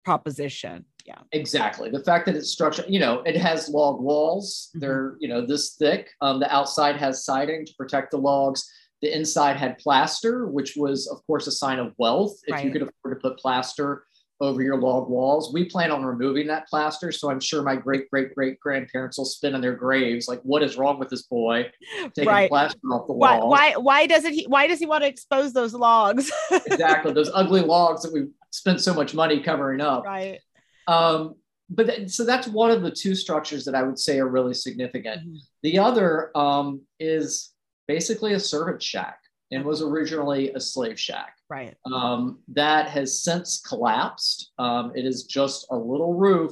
proposition. 0.04 0.86
Yeah. 1.06 1.20
Exactly. 1.32 1.90
The 1.90 2.04
fact 2.04 2.26
that 2.26 2.36
it's 2.36 2.50
structured, 2.50 2.86
you 2.88 3.00
know, 3.00 3.22
it 3.22 3.38
has 3.38 3.70
log 3.70 4.02
walls. 4.02 4.70
Mm-hmm. 4.70 4.80
They're, 4.80 5.16
you 5.20 5.28
know, 5.28 5.46
this 5.46 5.76
thick. 5.76 6.10
Um, 6.22 6.40
the 6.40 6.54
outside 6.54 6.98
has 6.98 7.26
siding 7.26 7.66
to 7.66 7.74
protect 7.78 8.12
the 8.12 8.18
logs. 8.18 8.70
The 9.02 9.16
inside 9.16 9.58
had 9.58 9.80
plaster, 9.80 10.48
which 10.48 10.76
was, 10.76 11.08
of 11.08 11.26
course, 11.26 11.48
a 11.48 11.52
sign 11.52 11.80
of 11.80 11.94
wealth. 11.98 12.38
If 12.46 12.54
right. 12.54 12.66
you 12.66 12.72
could 12.72 12.84
afford 12.84 13.16
to 13.16 13.30
put 13.30 13.40
plaster 13.40 14.06
over 14.42 14.62
your 14.62 14.78
log 14.78 15.08
walls. 15.08 15.54
We 15.54 15.66
plan 15.66 15.92
on 15.92 16.04
removing 16.04 16.48
that 16.48 16.68
plaster. 16.68 17.12
So 17.12 17.30
I'm 17.30 17.40
sure 17.40 17.62
my 17.62 17.76
great 17.76 18.10
great 18.10 18.34
great 18.34 18.60
grandparents 18.60 19.18
will 19.18 19.26
spin 19.26 19.54
in 19.56 19.62
their 19.62 19.76
graves 19.76 20.28
like, 20.28 20.42
what 20.42 20.64
is 20.64 20.76
wrong 20.78 21.00
with 21.00 21.10
this 21.10 21.22
boy? 21.24 21.72
Taking 22.16 22.26
Right. 22.28 22.50
plaster 22.50 22.80
off 22.92 23.08
the 23.08 23.14
Why, 23.14 23.38
wall. 23.38 23.50
why 23.50 23.74
why 23.78 24.08
doesn't 24.08 24.34
he 24.34 24.46
why 24.48 24.68
does 24.68 24.80
he 24.80 24.88
want 24.88 25.04
to 25.04 25.08
expose 25.08 25.54
those 25.54 25.74
logs? 25.74 26.32
exactly. 26.66 27.14
Those 27.14 27.30
ugly 27.34 27.62
logs 27.62 28.02
that 28.02 28.12
we 28.12 28.28
spent 28.50 28.82
so 28.82 28.94
much 28.94 29.14
money 29.14 29.40
covering 29.42 29.80
up. 29.80 30.04
right. 30.04 30.40
Um, 30.88 31.36
but 31.70 31.88
th- 31.88 32.10
so 32.10 32.26
that's 32.26 32.48
one 32.48 32.72
of 32.72 32.82
the 32.82 32.92
two 32.92 33.16
structures 33.16 33.64
that 33.66 33.76
I 33.76 33.84
would 33.84 33.98
say 34.00 34.20
are 34.20 34.28
really 34.28 34.54
significant. 34.56 35.22
Mhm. 35.26 35.38
The 35.64 35.80
other 35.80 36.36
um, 36.36 36.82
is 37.00 37.52
basically 37.88 38.34
a 38.34 38.40
servant 38.40 38.82
shack 38.82 39.20
and 39.52 39.66
was 39.66 39.82
originally 39.82 40.52
a 40.54 40.60
slave 40.60 41.00
shack. 41.00 41.36
Right. 41.50 41.76
Um, 41.92 42.40
that 42.50 42.90
has 42.90 43.22
since 43.22 43.60
collapsed. 43.62 44.52
Um, 44.58 44.94
it 44.96 45.06
is 45.06 45.24
just 45.26 45.68
a 45.70 45.78
little 45.78 46.14
roof 46.14 46.52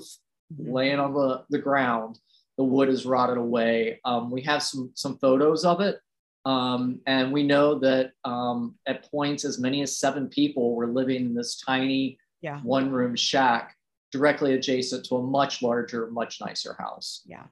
Mhm. 0.54 0.74
laying 0.74 1.00
on 1.00 1.14
the, 1.14 1.46
the 1.50 1.60
ground. 1.60 2.20
The 2.58 2.64
wood 2.64 2.90
is 2.90 3.06
rotted 3.06 3.38
away. 3.38 4.00
Um, 4.04 4.32
we 4.32 4.42
have 4.42 4.62
some 4.64 4.92
some 4.96 5.18
photos 5.20 5.64
of 5.64 5.80
it, 5.80 6.00
um, 6.44 7.00
and 7.06 7.32
we 7.32 7.44
know 7.44 7.80
that 7.80 8.12
um, 8.26 8.76
at 8.88 9.10
points 9.12 9.46
as 9.46 9.60
many 9.60 9.82
as 9.82 9.98
seven 9.98 10.28
people 10.28 10.76
were 10.76 10.88
living 10.88 11.22
in 11.28 11.34
this 11.36 11.58
tiny 11.58 12.18
Yeah. 12.42 12.60
one 12.62 12.90
room 12.92 13.16
shack 13.16 13.76
directly 14.12 14.56
adjacent 14.56 15.06
to 15.06 15.18
a 15.18 15.22
much 15.24 15.62
larger, 15.62 16.10
much 16.12 16.42
nicer 16.42 16.74
house. 16.80 17.22
Yeah. 17.26 17.46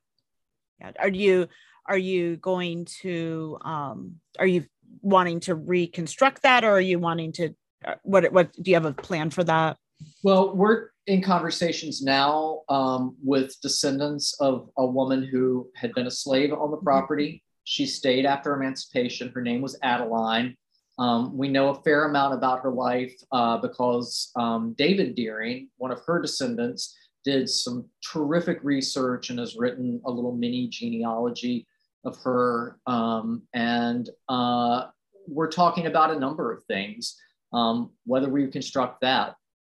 Yeah. 0.79 0.91
Are 0.99 1.09
you 1.09 1.47
are 1.87 1.97
you 1.97 2.37
going 2.37 2.85
to 3.01 3.57
um 3.63 4.15
are 4.39 4.47
you 4.47 4.65
wanting 5.01 5.39
to 5.41 5.55
reconstruct 5.55 6.43
that 6.43 6.63
or 6.63 6.71
are 6.71 6.81
you 6.81 6.99
wanting 6.99 7.31
to 7.33 7.55
uh, 7.85 7.95
what 8.03 8.31
what 8.31 8.51
do 8.53 8.71
you 8.71 8.75
have 8.75 8.85
a 8.85 8.93
plan 8.93 9.29
for 9.29 9.43
that? 9.43 9.77
Well, 10.23 10.55
we're 10.55 10.89
in 11.07 11.21
conversations 11.21 12.01
now 12.01 12.61
um, 12.69 13.15
with 13.23 13.59
descendants 13.61 14.35
of 14.39 14.69
a 14.77 14.85
woman 14.85 15.23
who 15.23 15.69
had 15.75 15.93
been 15.93 16.07
a 16.07 16.11
slave 16.11 16.53
on 16.53 16.71
the 16.71 16.77
property. 16.77 17.43
She 17.63 17.85
stayed 17.85 18.25
after 18.25 18.53
emancipation. 18.53 19.31
Her 19.33 19.41
name 19.41 19.61
was 19.61 19.77
Adeline. 19.81 20.55
Um, 20.99 21.37
we 21.37 21.47
know 21.47 21.69
a 21.69 21.81
fair 21.81 22.05
amount 22.05 22.33
about 22.33 22.61
her 22.61 22.71
life 22.71 23.13
uh, 23.31 23.57
because 23.57 24.31
um, 24.35 24.73
David 24.77 25.15
Deering, 25.15 25.69
one 25.77 25.91
of 25.91 26.01
her 26.05 26.19
descendants, 26.21 26.95
did 27.23 27.49
some 27.49 27.85
terrific 28.11 28.59
research 28.63 29.29
and 29.29 29.39
has 29.39 29.55
written 29.55 30.01
a 30.05 30.11
little 30.11 30.33
mini 30.33 30.67
genealogy 30.67 31.67
of 32.05 32.17
her. 32.23 32.79
Um, 32.87 33.43
and 33.53 34.09
uh, 34.29 34.85
we're 35.27 35.51
talking 35.51 35.87
about 35.87 36.11
a 36.11 36.19
number 36.19 36.51
of 36.51 36.63
things, 36.65 37.17
um, 37.53 37.91
whether 38.05 38.29
we 38.29 38.43
reconstruct 38.43 39.01
that, 39.01 39.35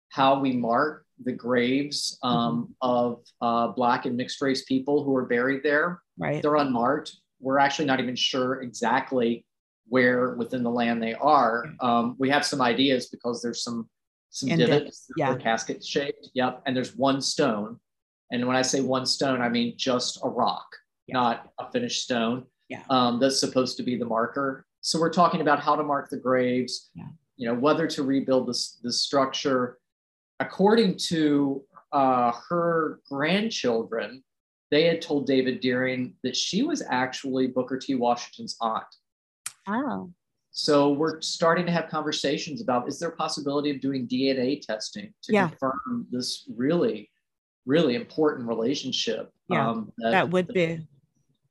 how 0.10 0.40
we 0.40 0.54
mark 0.54 1.06
the 1.24 1.32
graves 1.32 2.18
um, 2.24 2.74
of 2.82 3.24
uh, 3.42 3.68
Black 3.68 4.06
and 4.06 4.18
mixed 4.18 4.42
race 4.42 4.64
people 4.66 5.04
who 5.04 5.16
are 5.16 5.26
buried 5.26 5.62
there. 5.64 6.02
Right. 6.18 6.42
They're 6.42 6.56
unmarked. 6.56 7.16
We're 7.40 7.60
actually 7.60 7.86
not 7.86 8.00
even 8.00 8.16
sure 8.16 8.62
exactly 8.62 9.46
where 9.88 10.36
within 10.36 10.64
the 10.64 10.70
land 10.70 11.04
they 11.04 11.14
are. 11.14 11.66
Um, 11.82 12.16
we 12.18 12.30
have 12.30 12.46
some 12.46 12.62
ideas 12.62 13.08
because 13.08 13.42
there's 13.42 13.64
some 13.64 13.90
some 14.32 14.50
Indent, 14.50 14.72
divots, 14.72 15.08
yeah. 15.18 15.30
they're 15.32 15.40
casket 15.40 15.84
shaped. 15.84 16.30
Yep, 16.34 16.64
and 16.66 16.76
there's 16.76 16.96
one 16.96 17.22
stone. 17.22 17.80
And 18.32 18.48
when 18.48 18.56
I 18.56 18.62
say 18.62 18.80
one 18.82 19.06
stone, 19.06 19.42
I 19.42 19.50
mean 19.50 19.76
just 19.78 20.20
a 20.24 20.30
rock, 20.30 20.66
Yeah. 21.08 21.14
not 21.14 21.52
a 21.60 21.70
finished 21.72 22.04
stone. 22.04 22.46
Yeah. 22.70 22.84
Um, 22.90 23.20
that's 23.20 23.40
supposed 23.40 23.76
to 23.78 23.84
be 23.84 23.98
the 23.98 24.06
marker. 24.06 24.66
So 24.80 25.00
we're 25.00 25.12
talking 25.14 25.42
about 25.42 25.60
how 25.60 25.76
to 25.76 25.84
mark 25.84 26.10
the 26.10 26.18
graves. 26.18 26.90
Yeah. 26.96 27.10
You 27.36 27.48
know 27.48 27.56
whether 27.56 27.88
to 27.88 28.04
rebuild 28.04 28.48
this 28.48 28.80
this 28.82 29.02
structure. 29.02 29.78
According 30.40 30.98
to 31.10 31.64
uh, 31.92 32.32
her 32.50 33.02
grandchildren, 33.10 34.24
they 34.72 34.86
had 34.88 35.02
told 35.02 35.28
David 35.28 35.60
Deering 35.60 36.14
that 36.24 36.36
she 36.38 36.64
was 36.64 36.82
actually 36.90 37.48
Booker 37.48 37.78
T. 37.78 37.96
Washington's 37.96 38.56
aunt. 38.62 38.86
Oh. 39.68 40.12
So 40.52 40.92
we're 40.92 41.22
starting 41.22 41.66
to 41.66 41.72
have 41.72 41.90
conversations 41.90 42.62
about 42.62 42.88
is 42.88 43.00
there 43.00 43.10
a 43.10 43.16
possibility 43.16 43.70
of 43.72 43.80
doing 43.80 44.06
DNA 44.08 44.60
testing 44.62 45.14
to 45.24 45.34
Yeah. 45.34 45.48
confirm 45.50 46.08
this 46.12 46.46
really, 46.54 47.10
really 47.66 47.96
important 47.96 48.48
relationship? 48.48 49.32
Yeah, 49.50 49.70
um, 49.70 49.92
That 50.00 50.30
would 50.30 50.48
be 50.50 50.86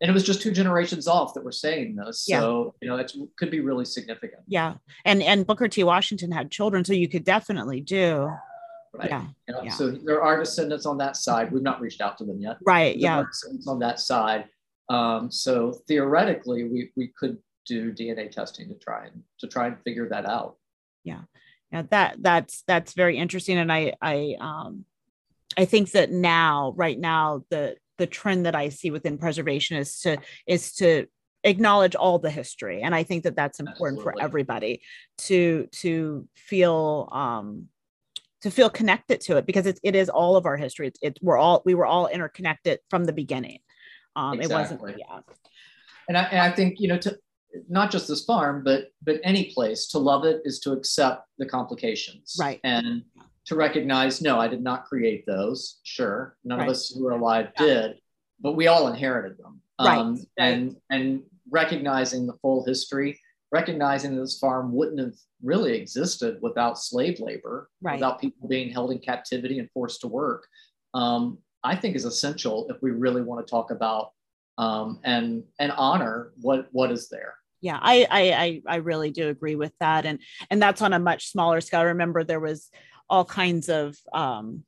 And 0.03 0.09
it 0.11 0.13
was 0.15 0.25
just 0.25 0.41
two 0.41 0.51
generations 0.51 1.07
off 1.07 1.35
that 1.35 1.45
were 1.45 1.53
saying 1.53 1.97
this. 1.97 2.25
Yeah. 2.29 2.41
So, 2.41 2.75
you 2.81 2.89
know, 2.89 2.97
it 2.97 3.13
could 3.37 3.51
be 3.51 3.61
really 3.61 3.85
significant. 3.85 4.43
yeah. 4.47 4.75
And 5.05 5.23
and 5.23 5.47
Booker 5.47 5.69
T. 5.69 5.83
Washington 5.85 6.31
had 6.33 6.51
children, 6.51 6.85
so 6.85 6.93
you 6.95 7.09
could 7.09 7.25
definitely 7.25 7.81
do. 7.83 8.31
Right. 8.95 9.09
Yeah. 9.11 9.27
You 9.49 9.55
know, 9.55 9.63
yeah. 9.63 9.71
So 9.73 9.91
there 9.91 10.23
are 10.23 10.39
descendants 10.39 10.85
on 10.87 10.99
that 10.99 11.17
side. 11.17 11.53
We've 11.53 11.63
not 11.63 11.81
reached 11.81 12.01
out 12.01 12.19
to 12.19 12.25
them 12.25 12.41
yet. 12.41 12.57
Right. 12.67 12.95
There 12.95 13.03
Yeah. 13.03 13.23
descendants 13.25 13.67
on 13.69 13.79
that 13.81 14.01
side. 14.01 14.47
Um, 14.89 15.31
so 15.31 15.73
theoretically, 15.87 16.65
we, 16.65 16.91
we 16.97 17.09
could 17.17 17.39
do 17.67 17.93
DNA 17.93 18.31
testing 18.31 18.69
to 18.69 18.75
try 18.75 19.07
and 19.07 19.23
to 19.39 19.47
try 19.47 19.67
and 19.67 19.77
figure 19.85 20.09
that 20.09 20.27
out. 20.27 20.57
yeah. 21.05 21.23
Yeah, 21.73 21.83
that 21.91 22.17
that's 22.21 22.65
that's 22.67 22.95
very 22.95 23.17
interesting. 23.17 23.57
And 23.59 23.73
i 23.73 23.95
i 24.03 24.35
um 24.41 24.85
i 25.57 25.65
think 25.65 25.93
that 25.93 26.11
now 26.11 26.73
right 26.77 26.99
now 26.99 27.45
the 27.51 27.77
the 27.99 28.07
trend 28.07 28.47
that 28.47 28.57
i 28.57 28.71
see 28.71 28.91
within 28.91 29.19
preservation 29.19 29.77
is 29.77 30.01
to 30.01 30.17
is 30.47 30.73
to 30.75 31.07
acknowledge 31.45 31.95
all 31.95 32.19
the 32.19 32.31
history. 32.31 32.83
And 32.83 32.95
i 32.95 33.05
think 33.05 33.23
that 33.23 33.37
that's 33.37 33.61
important 33.61 34.03
for 34.03 34.21
everybody 34.21 34.83
to 35.19 35.69
to 35.73 36.27
feel 36.35 37.09
um 37.13 37.69
to 38.43 38.51
feel 38.51 38.71
connected 38.71 39.21
to 39.21 39.37
it 39.37 39.45
because 39.45 39.67
it's, 39.67 39.81
it 39.85 39.95
is 39.95 40.09
all 40.09 40.35
of 40.35 40.47
our 40.47 40.57
history. 40.57 40.89
It's, 40.89 40.99
it's 41.03 41.21
we're 41.23 41.39
all 41.39 41.63
we 41.65 41.75
were 41.75 41.87
all 41.87 42.09
interconnected 42.09 42.81
from 42.89 43.05
the 43.05 43.13
beginning. 43.13 43.61
Um 44.17 44.41
it 44.41 44.51
wasn't 44.51 44.81
yeah. 44.99 45.21
And 46.09 46.19
I, 46.19 46.23
and 46.25 46.41
I 46.41 46.51
think, 46.51 46.81
you 46.81 46.89
know, 46.89 46.99
to 46.99 47.17
not 47.69 47.91
just 47.91 48.09
this 48.09 48.25
farm, 48.25 48.63
but 48.65 48.91
but 49.03 49.21
any 49.25 49.53
place 49.53 49.87
to 49.89 49.99
love 49.99 50.25
it 50.25 50.43
is 50.45 50.61
to 50.61 50.73
accept 50.73 51.27
the 51.39 51.47
complications. 51.47 52.37
Right. 52.39 52.61
And 52.65 53.03
to 53.47 53.57
recognize, 53.57 54.21
no, 54.21 54.39
I 54.39 54.49
did 54.49 54.63
not 54.63 54.85
create 54.85 55.25
those. 55.27 55.81
Sure. 55.83 56.37
None 56.45 56.59
Right. 56.59 56.69
of 56.69 56.71
us 56.73 56.91
who 56.91 57.07
are 57.07 57.13
alive 57.13 57.49
Yeah. 57.59 57.67
did, 57.67 57.99
but 58.41 58.53
we 58.53 58.67
all 58.69 58.89
inherited 58.89 59.39
them. 59.39 59.61
Um, 59.79 59.87
Right, 59.87 59.99
right. 60.09 60.27
And 60.39 60.77
and 60.91 61.23
recognizing 61.51 62.27
the 62.27 62.35
full 62.43 62.65
history, 62.65 63.19
recognizing 63.51 64.15
that 64.15 64.21
this 64.21 64.39
farm 64.39 64.73
wouldn't 64.73 65.01
have 65.01 65.17
really 65.43 65.73
existed 65.77 66.39
without 66.41 66.79
slave 66.79 67.19
labor, 67.19 67.69
Right. 67.81 67.95
without 67.95 68.21
people 68.21 68.47
being 68.47 68.71
held 68.71 68.93
in 68.93 68.99
captivity 69.01 69.59
and 69.59 69.69
forced 69.73 70.01
to 70.03 70.09
work. 70.09 70.47
Um, 70.95 71.39
I 71.65 71.75
think 71.77 71.97
is 71.97 72.05
essential 72.05 72.69
if 72.71 72.81
we 72.83 72.91
really 72.91 73.23
want 73.23 73.45
to 73.45 73.51
talk 73.51 73.71
about 73.71 74.13
um, 74.59 75.01
and 75.05 75.45
and 75.59 75.73
honor 75.73 76.33
what 76.41 76.69
what 76.73 76.93
is 76.93 77.09
there. 77.09 77.35
Yeah 77.61 77.79
I, 77.81 78.07
I 78.11 78.21
i 78.33 78.63
i 78.67 78.77
really 78.77 79.11
do 79.11 79.29
agree 79.29 79.55
with 79.55 79.73
that 79.81 80.07
and 80.07 80.21
and 80.51 80.61
that's 80.61 80.83
on 80.83 80.93
a 80.93 80.99
much 80.99 81.31
smaller 81.31 81.61
scale. 81.61 81.81
I 81.81 81.85
remember 81.85 82.25
there 82.25 82.41
was 82.41 82.71
all 83.09 83.25
kinds 83.25 83.69
of 83.69 83.97
um 84.13 84.65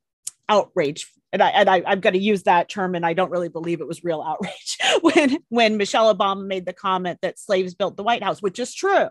outrage 0.49 1.06
and 1.32 1.42
i 1.42 1.49
and 1.50 1.70
I, 1.70 1.82
i've 1.87 2.00
got 2.00 2.11
to 2.11 2.18
use 2.18 2.42
that 2.42 2.68
term 2.68 2.94
and 2.94 3.06
i 3.06 3.12
don't 3.12 3.30
really 3.30 3.49
believe 3.49 3.80
it 3.80 3.87
was 3.88 4.04
real 4.04 4.22
outrage 4.22 4.78
when 5.00 5.38
when 5.49 5.76
michelle 5.76 6.14
obama 6.14 6.44
made 6.44 6.66
the 6.66 6.72
comment 6.72 7.20
that 7.22 7.38
slaves 7.38 7.75
built 7.75 7.96
the 7.96 8.02
white 8.02 8.22
house 8.22 8.42
which 8.42 8.58
is 8.58 8.75
true. 8.75 9.08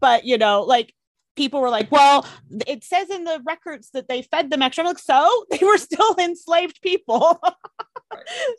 But 0.00 0.24
you 0.24 0.36
know 0.38 0.62
like 0.62 0.94
people 1.36 1.60
were 1.60 1.70
like 1.70 1.90
well 1.90 2.26
it 2.66 2.84
says 2.84 3.08
in 3.08 3.24
the 3.24 3.40
records 3.46 3.90
that 3.94 4.08
they 4.08 4.22
fed 4.22 4.50
them 4.50 4.62
extra 4.62 4.82
I'm 4.84 4.88
like 4.88 4.98
so 4.98 5.46
they 5.50 5.64
were 5.64 5.78
still 5.78 6.14
enslaved 6.18 6.80
people. 6.82 7.40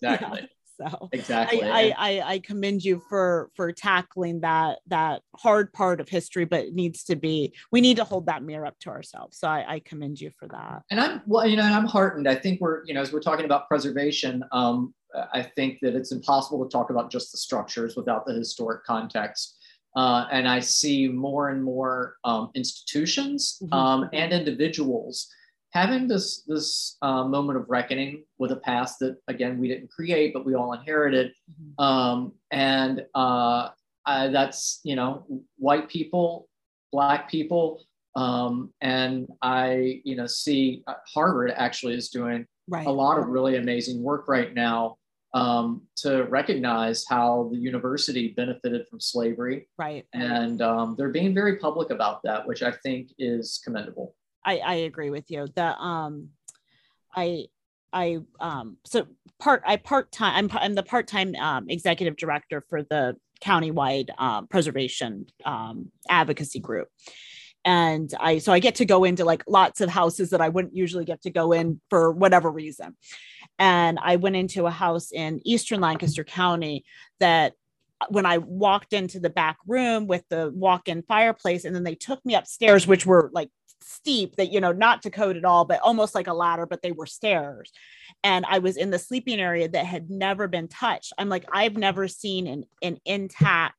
Exactly. 0.02 0.48
So 0.90 1.10
Exactly. 1.12 1.64
I, 1.64 1.94
I, 1.98 2.22
I 2.34 2.40
commend 2.40 2.84
you 2.84 3.02
for 3.10 3.50
for 3.56 3.72
tackling 3.72 4.42
that 4.42 4.80
that 4.88 5.22
hard 5.36 5.72
part 5.74 6.00
of 6.00 6.10
history, 6.10 6.46
but 6.46 6.66
it 6.66 6.74
needs 6.74 7.04
to 7.06 7.16
be 7.16 7.54
we 7.72 7.82
need 7.82 7.98
to 7.98 8.04
hold 8.04 8.26
that 8.28 8.44
mirror 8.44 8.66
up 8.66 8.78
to 8.80 8.90
ourselves. 8.90 9.38
So 9.38 9.48
I, 9.48 9.66
I 9.76 9.80
commend 9.80 10.20
you 10.20 10.32
for 10.38 10.48
that. 10.50 10.84
and 10.90 11.00
I'm 11.00 11.22
well, 11.26 11.46
you 11.48 11.58
know, 11.58 11.64
and 11.64 11.74
I'm 11.74 11.86
heartened. 11.86 12.28
I 12.28 12.36
think 12.36 12.62
we're, 12.62 12.84
you 12.86 12.94
know, 12.94 13.02
as 13.02 13.12
we're 13.14 13.22
talking 13.22 13.46
about 13.46 13.68
preservation, 13.68 14.44
um, 14.52 14.94
I 15.34 15.42
think 15.44 15.80
that 15.82 15.96
it's 15.96 16.12
impossible 16.12 16.64
to 16.64 16.72
talk 16.72 16.90
about 16.90 17.12
just 17.12 17.32
the 17.32 17.38
structures 17.38 17.96
without 17.96 18.26
the 18.26 18.34
historic 18.34 18.84
context. 18.86 19.58
Uh, 19.96 20.26
and 20.32 20.48
I 20.48 20.62
see 20.62 21.10
more 21.10 21.50
and 21.50 21.62
more 21.62 22.16
um, 22.24 22.50
institutions 22.56 23.62
Mhm. 23.62 23.74
um, 23.74 24.10
and 24.14 24.32
individuals 24.32 25.28
having 25.72 26.08
this 26.08 26.44
this 26.44 26.98
uh, 27.02 27.24
moment 27.24 27.58
of 27.58 27.66
reckoning 27.70 28.24
with 28.38 28.52
a 28.52 28.56
past 28.58 29.00
that 29.00 29.18
again 29.28 29.58
we 29.60 29.68
didn't 29.68 29.90
create, 29.92 30.34
but 30.34 30.46
we 30.46 30.54
all 30.56 30.74
inherited. 30.74 31.32
Um, 31.80 32.34
and 32.52 33.06
uh, 33.16 33.70
I, 34.06 34.28
that's 34.28 34.80
you 34.84 34.96
know 34.96 35.26
white 35.58 35.90
people, 35.90 36.48
black 36.92 37.30
people, 37.30 37.82
um, 38.16 38.74
and 38.82 39.28
I 39.42 40.02
you 40.04 40.16
know 40.16 40.28
see 40.28 40.84
uh, 40.88 40.96
Harvard 41.14 41.52
actually 41.56 41.96
is 41.96 42.10
doing 42.10 42.46
Right. 42.70 42.88
a 42.88 42.92
lot 42.92 43.18
of 43.20 43.28
really 43.28 43.58
amazing 43.58 44.02
work 44.02 44.30
right 44.30 44.54
now 44.54 44.96
um, 45.34 45.82
to 45.98 46.24
recognize 46.26 47.04
how 47.10 47.50
the 47.52 47.58
university 47.58 48.30
benefited 48.30 48.88
from 48.88 49.00
slavery, 49.02 49.68
Right. 49.78 50.06
and 50.14 50.62
um, 50.62 50.96
they're 50.98 51.10
being 51.10 51.34
very 51.34 51.58
public 51.58 51.90
about 51.90 52.22
that, 52.24 52.48
which 52.48 52.62
I 52.64 52.72
think 52.72 53.10
is 53.18 53.60
commendable. 53.64 54.16
I, 54.44 54.58
I 54.58 54.74
agree 54.74 55.10
with 55.10 55.30
you. 55.30 55.48
The 55.54 55.78
um, 55.78 56.30
I 57.16 57.46
I 57.94 58.20
um 58.40 58.78
so 58.86 59.08
part 59.40 59.64
I 59.66 59.78
part 59.78 60.12
time 60.12 60.52
I'm 60.52 60.58
I'm 60.58 60.76
the 60.76 60.84
part 60.84 61.08
time 61.08 61.36
um, 61.36 61.70
executive 61.70 62.16
director 62.18 62.64
for 62.70 62.84
the 62.84 63.16
countywide 63.42 64.10
um, 64.20 64.48
preservation 64.48 65.26
um, 65.46 65.92
advocacy 66.10 66.60
group, 66.60 66.88
and 67.66 68.14
I 68.20 68.38
so 68.38 68.54
I 68.54 68.60
get 68.60 68.76
to 68.76 68.86
go 68.86 69.04
into 69.04 69.26
like 69.26 69.44
lots 69.48 69.82
of 69.82 69.90
houses 69.90 70.30
that 70.30 70.42
I 70.42 70.50
wouldn't 70.50 70.76
usually 70.76 71.06
get 71.06 71.22
to 71.24 71.30
go 71.30 71.52
in 71.52 71.82
for 71.90 72.12
whatever 72.12 72.50
reason, 72.50 72.96
and 73.60 74.00
I 74.02 74.16
went 74.16 74.36
into 74.36 74.66
a 74.66 74.72
house 74.72 75.12
in 75.12 75.42
Eastern 75.44 75.82
Lancaster 75.82 76.24
County 76.24 76.86
that 77.20 77.54
when 78.10 78.26
I 78.26 78.40
walked 78.40 78.94
into 78.94 79.20
the 79.20 79.30
back 79.30 79.58
room 79.68 80.08
with 80.08 80.24
the 80.30 80.52
walk-in 80.54 81.04
fireplace, 81.04 81.66
and 81.66 81.76
then 81.76 81.84
they 81.84 81.96
took 81.96 82.26
me 82.26 82.36
upstairs, 82.36 82.88
which 82.88 83.06
were 83.06 83.30
like 83.34 83.50
steep 83.84 84.36
that 84.36 84.52
you 84.52 84.62
know 84.62 84.72
not 84.72 85.02
to 85.02 85.10
code 85.10 85.38
at 85.38 85.46
all 85.46 85.66
but 85.66 85.80
almost 85.82 86.16
like 86.16 86.28
a 86.28 86.34
ladder 86.34 86.66
but 86.66 86.82
they 86.82 86.92
were 86.92 87.06
stairs. 87.06 87.72
And 88.24 88.46
i 88.48 88.60
was 88.60 88.78
in 88.78 88.92
the 88.92 89.00
sleeping 89.00 89.40
area 89.40 89.68
that 89.68 89.86
had 89.86 90.10
never 90.10 90.48
been 90.48 90.68
touched. 90.68 91.14
I'm 91.18 91.30
like 91.30 91.46
i've 91.52 91.78
never 91.78 92.08
seen 92.08 92.48
an, 92.48 92.66
an 92.82 92.98
intact 93.06 93.76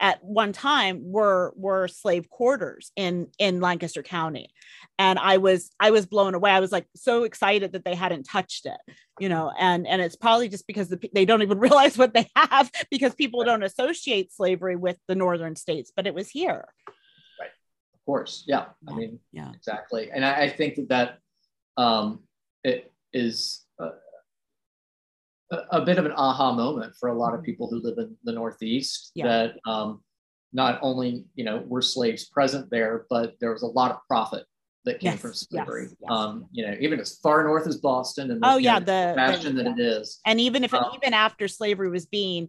at 0.00 0.22
one 0.24 0.52
time 0.52 1.00
were 1.04 1.52
were 1.56 1.86
slave 1.86 2.28
quarters 2.28 2.90
in 2.96 3.28
in 3.38 3.60
lancaster 3.60 4.02
county. 4.02 4.50
And 4.98 5.18
i 5.18 5.38
was 5.38 5.70
i 5.80 5.90
was 5.90 6.06
blown 6.06 6.34
away. 6.34 6.50
I 6.50 6.60
was 6.60 6.72
like 6.72 6.86
so 6.96 7.24
excited 7.24 7.72
that 7.72 7.84
they 7.84 7.94
hadn't 7.94 8.24
touched 8.24 8.66
it 8.66 8.80
you 9.20 9.28
know 9.28 9.52
and 9.58 9.86
and 9.86 10.00
it's 10.00 10.16
probably 10.16 10.48
just 10.48 10.66
because 10.66 10.88
the, 10.88 10.98
they 11.14 11.24
don't 11.24 11.42
even 11.42 11.58
realize 11.68 11.96
what 11.96 12.14
they 12.14 12.28
have 12.34 12.70
because 12.90 13.14
people 13.14 13.44
don't 13.44 13.62
associate 13.62 14.32
slavery 14.32 14.76
with 14.76 14.96
the 15.06 15.14
northern 15.14 15.56
states 15.56 15.92
but 15.94 16.06
it 16.06 16.14
was 16.14 16.28
here 16.28 16.66
of 18.02 18.06
course. 18.06 18.42
Yeah. 18.46 18.64
yeah. 18.82 18.92
I 18.92 18.96
mean, 18.96 19.20
yeah, 19.30 19.52
exactly. 19.54 20.10
And 20.12 20.24
I, 20.24 20.42
I 20.42 20.48
think 20.48 20.74
that 20.74 20.88
that 20.88 21.18
um, 21.76 22.20
it 22.64 22.92
is 23.12 23.64
a, 23.78 23.90
a, 25.70 25.80
bit 25.82 25.98
of 25.98 26.06
an 26.06 26.12
aha 26.12 26.52
moment 26.52 26.94
for 26.98 27.10
a 27.10 27.14
lot 27.14 27.32
of 27.32 27.40
mm-hmm. 27.40 27.46
people 27.46 27.70
who 27.70 27.80
live 27.80 27.98
in 27.98 28.16
the 28.24 28.32
Northeast 28.32 29.12
yeah. 29.14 29.26
that 29.26 29.54
um, 29.70 30.02
not 30.52 30.80
only, 30.82 31.24
you 31.36 31.44
know, 31.44 31.62
were 31.66 31.82
slaves 31.82 32.24
present 32.24 32.70
there, 32.70 33.06
but 33.08 33.34
there 33.40 33.52
was 33.52 33.62
a 33.62 33.66
lot 33.66 33.92
of 33.92 33.98
profit 34.08 34.44
that 34.84 34.98
came 34.98 35.12
yes, 35.12 35.20
from 35.20 35.34
slavery. 35.34 35.84
Yes, 35.84 35.94
yes. 36.00 36.10
Um, 36.10 36.46
you 36.50 36.66
know, 36.66 36.76
even 36.80 36.98
as 36.98 37.18
far 37.18 37.44
north 37.44 37.68
as 37.68 37.76
Boston 37.76 38.32
and 38.32 38.40
oh 38.42 38.56
yeah, 38.56 38.80
the 38.80 39.12
bastion 39.14 39.54
that 39.56 39.66
yeah. 39.66 39.72
it 39.72 39.78
is. 39.78 40.18
And 40.26 40.40
even 40.40 40.64
if 40.64 40.74
it, 40.74 40.82
um, 40.82 40.90
even 40.96 41.14
after 41.14 41.46
slavery 41.46 41.88
was 41.88 42.06
being 42.06 42.48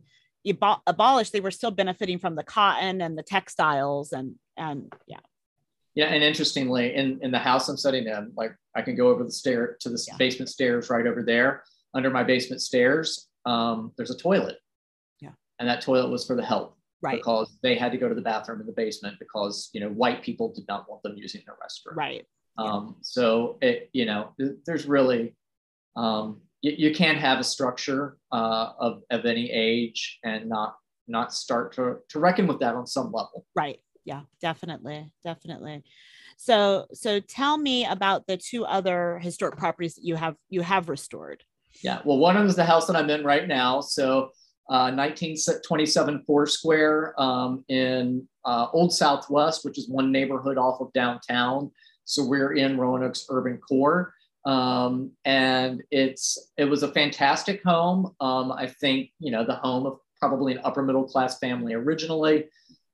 abolished, 0.88 1.32
they 1.32 1.42
were 1.42 1.52
still 1.52 1.72
benefiting 1.72 2.18
from 2.18 2.36
the 2.36 2.44
cotton 2.44 3.02
and 3.02 3.16
the 3.18 3.24
textiles 3.24 4.12
and 4.14 4.36
and 4.58 4.92
yeah. 5.08 5.20
Yeah, 5.96 6.06
and 6.06 6.24
interestingly, 6.24 6.96
in 6.96 7.20
in 7.22 7.32
the 7.32 7.40
house 7.40 7.70
I'm 7.70 7.78
sitting 7.78 8.08
in, 8.08 8.32
like 8.36 8.56
I 8.76 8.82
can 8.82 8.96
go 8.96 9.10
over 9.10 9.24
the 9.24 9.32
stair 9.32 9.78
to 9.82 9.90
the 9.90 10.04
yeah. 10.08 10.18
basement 10.18 10.50
stairs 10.50 10.90
right 10.90 11.06
over 11.06 11.24
there. 11.24 11.64
Under 11.94 12.10
my 12.10 12.24
basement 12.24 12.62
stairs, 12.62 13.30
um, 13.46 13.92
there's 13.96 14.10
a 14.10 14.18
toilet. 14.18 14.58
Yeah, 15.22 15.32
and 15.60 15.70
that 15.70 15.82
toilet 15.82 16.10
was 16.10 16.26
for 16.26 16.36
the 16.36 16.44
help, 16.44 16.78
right? 17.02 17.18
Because 17.18 17.58
they 17.62 17.76
had 17.76 17.92
to 17.92 18.00
go 18.00 18.10
to 18.10 18.16
the 18.16 18.22
bathroom 18.22 18.60
in 18.60 18.66
the 18.66 18.74
basement 18.74 19.18
because 19.20 19.70
you 19.74 19.82
know 19.82 19.90
white 19.90 20.24
people 20.24 20.52
did 20.54 20.68
not 20.68 20.90
want 20.90 21.04
them 21.04 21.14
using 21.16 21.42
their 21.46 21.56
restroom, 21.56 21.96
right? 21.96 22.26
Um, 22.58 22.96
so 23.02 23.58
it 23.62 23.90
you 23.94 24.06
know 24.06 24.34
there's 24.66 24.88
really 24.88 25.36
um, 25.96 26.42
you, 26.62 26.90
you 26.90 26.96
can't 26.96 27.20
have 27.20 27.40
a 27.40 27.44
structure 27.44 28.18
uh, 28.32 28.70
of 28.80 29.04
of 29.12 29.26
any 29.26 29.52
age 29.52 30.20
and 30.24 30.50
not 30.50 30.76
not 31.08 31.34
start 31.34 31.74
to 31.74 31.98
to 32.10 32.20
reckon 32.20 32.48
with 32.48 32.60
that 32.62 32.74
on 32.74 32.88
some 32.88 33.12
level, 33.12 33.46
right? 33.56 33.80
Yeah 34.06 34.22
definitely 34.42 35.12
definitely. 35.24 35.84
So 36.38 36.88
so 36.94 37.20
tell 37.20 37.58
me 37.58 37.86
about 37.86 38.28
the 38.28 38.38
two 38.38 38.66
other 38.66 39.20
historic 39.20 39.58
properties 39.58 39.96
that 39.96 40.04
you 40.04 40.16
have 40.16 40.36
you 40.50 40.62
have 40.62 40.90
restored. 40.90 41.44
Yeah 41.84 42.00
well 42.06 42.18
one 42.18 42.36
of 42.36 42.42
them 42.42 42.50
is 42.50 42.56
the 42.56 42.66
house 42.66 42.88
that 42.88 42.96
i'm 42.96 43.10
in 43.10 43.24
right 43.24 43.48
now. 43.48 43.82
So 43.82 44.32
uh, 44.70 44.92
1927 44.96 46.24
Foursquare 46.26 47.20
um, 47.22 47.66
in 47.68 48.26
uh, 48.46 48.68
Old 48.72 48.94
Southwest, 48.94 49.66
which 49.66 49.78
is 49.78 49.90
one 49.90 50.12
neighborhood 50.12 50.58
off 50.58 50.80
of 50.80 50.92
downtown. 50.94 51.70
So 52.06 52.24
we're 52.26 52.54
in 52.54 52.78
Roanoke's 52.78 53.26
urban 53.30 53.58
core, 53.58 54.14
um, 54.46 55.12
and 55.26 55.84
it's 55.92 56.52
it 56.58 56.66
was 56.66 56.84
a 56.84 56.92
fantastic 56.92 57.64
home. 57.64 58.14
Um, 58.20 58.52
I 58.52 58.68
think 58.68 59.12
you 59.20 59.32
know 59.32 59.46
the 59.46 59.56
home 59.56 59.86
of 59.86 60.00
probably 60.20 60.54
an 60.54 60.62
upper 60.64 60.82
middle 60.82 61.04
class 61.04 61.40
family 61.40 61.74
originally 61.74 62.46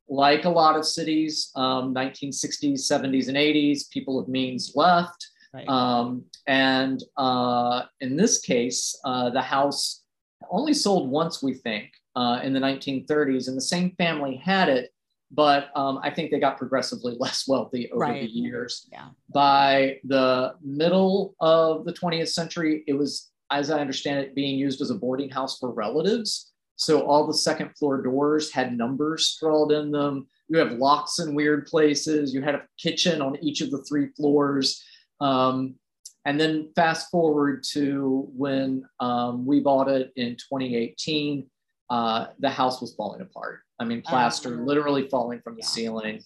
like 0.10 0.45
a 0.45 0.50
lot 0.50 0.76
of 0.76 0.86
cities, 0.86 1.52
um, 1.56 1.93
1960s, 1.93 2.80
70s, 2.80 3.28
and 3.28 3.38
80s, 3.38 3.89
people 3.89 4.19
of 4.19 4.28
means 4.28 4.74
left. 4.76 5.28
Right. 5.54 5.67
Um, 5.67 6.26
and 6.48 7.02
uh, 7.17 7.84
in 8.02 8.17
this 8.17 8.39
case, 8.39 9.00
uh, 9.06 9.30
the 9.30 9.41
house 9.41 10.04
only 10.50 10.74
sold 10.74 11.10
once, 11.10 11.43
we 11.43 11.54
think, 11.54 11.91
uh, 12.15 12.39
in 12.43 12.54
the 12.54 12.60
1930s, 12.60 13.48
and 13.48 13.56
the 13.56 13.62
same 13.62 13.91
family 13.98 14.36
had 14.36 14.69
it, 14.69 14.91
but 15.32 15.69
um, 15.76 16.00
I 16.04 16.10
think 16.10 16.32
they 16.32 16.39
got 16.39 16.58
progressively 16.58 17.15
less 17.19 17.48
wealthy 17.48 17.91
over 17.91 18.00
right. 18.00 18.22
the 18.24 18.28
years. 18.28 18.88
Yeah. 18.91 19.10
By 19.34 20.00
the 20.04 20.56
middle 20.63 21.36
of 21.39 21.86
the 21.86 21.93
20th 21.93 22.30
century, 22.30 22.84
it 22.88 22.93
was, 22.93 23.30
as 23.52 23.69
I 23.69 23.80
understand 23.80 24.19
it, 24.19 24.36
being 24.36 24.58
used 24.58 24.82
as 24.82 24.89
a 24.89 24.95
boarding 24.95 25.30
house 25.30 25.60
for 25.60 25.72
relatives. 25.72 26.52
So 26.80 27.02
all 27.02 27.28
the 27.28 27.34
second 27.34 27.72
floor 27.78 28.02
doors 28.02 28.54
had 28.54 28.78
numbers 28.78 29.28
scrawled 29.28 29.74
in 29.74 29.92
them. 29.92 30.28
You 30.48 30.60
have 30.60 30.72
locks 30.72 31.20
in 31.20 31.36
weird 31.36 31.68
places. 31.68 32.34
You 32.34 32.42
had 32.42 32.56
a 32.56 32.63
kitchen 32.78 33.22
on 33.22 33.38
each 33.44 33.60
of 33.60 33.70
the 33.70 33.84
three 33.84 34.08
floors. 34.15 34.82
Um, 35.20 35.76
and 36.24 36.39
then 36.39 36.72
fast 36.78 37.12
forward 37.12 37.65
to 37.72 38.30
when 38.34 38.86
um, 39.02 39.46
we 39.46 39.60
bought 39.60 39.89
it 39.89 40.13
in 40.15 40.38
2018, 40.38 41.48
uh, 41.89 42.28
the 42.39 42.50
house 42.50 42.80
was 42.80 42.96
falling 42.96 43.20
apart. 43.20 43.60
I 43.78 43.84
mean, 43.84 44.02
plaster 44.02 44.62
oh. 44.62 44.63
literally 44.63 45.10
falling 45.10 45.42
from 45.42 45.56
the 45.56 45.63
yeah. 45.63 45.68
ceiling. 45.68 46.24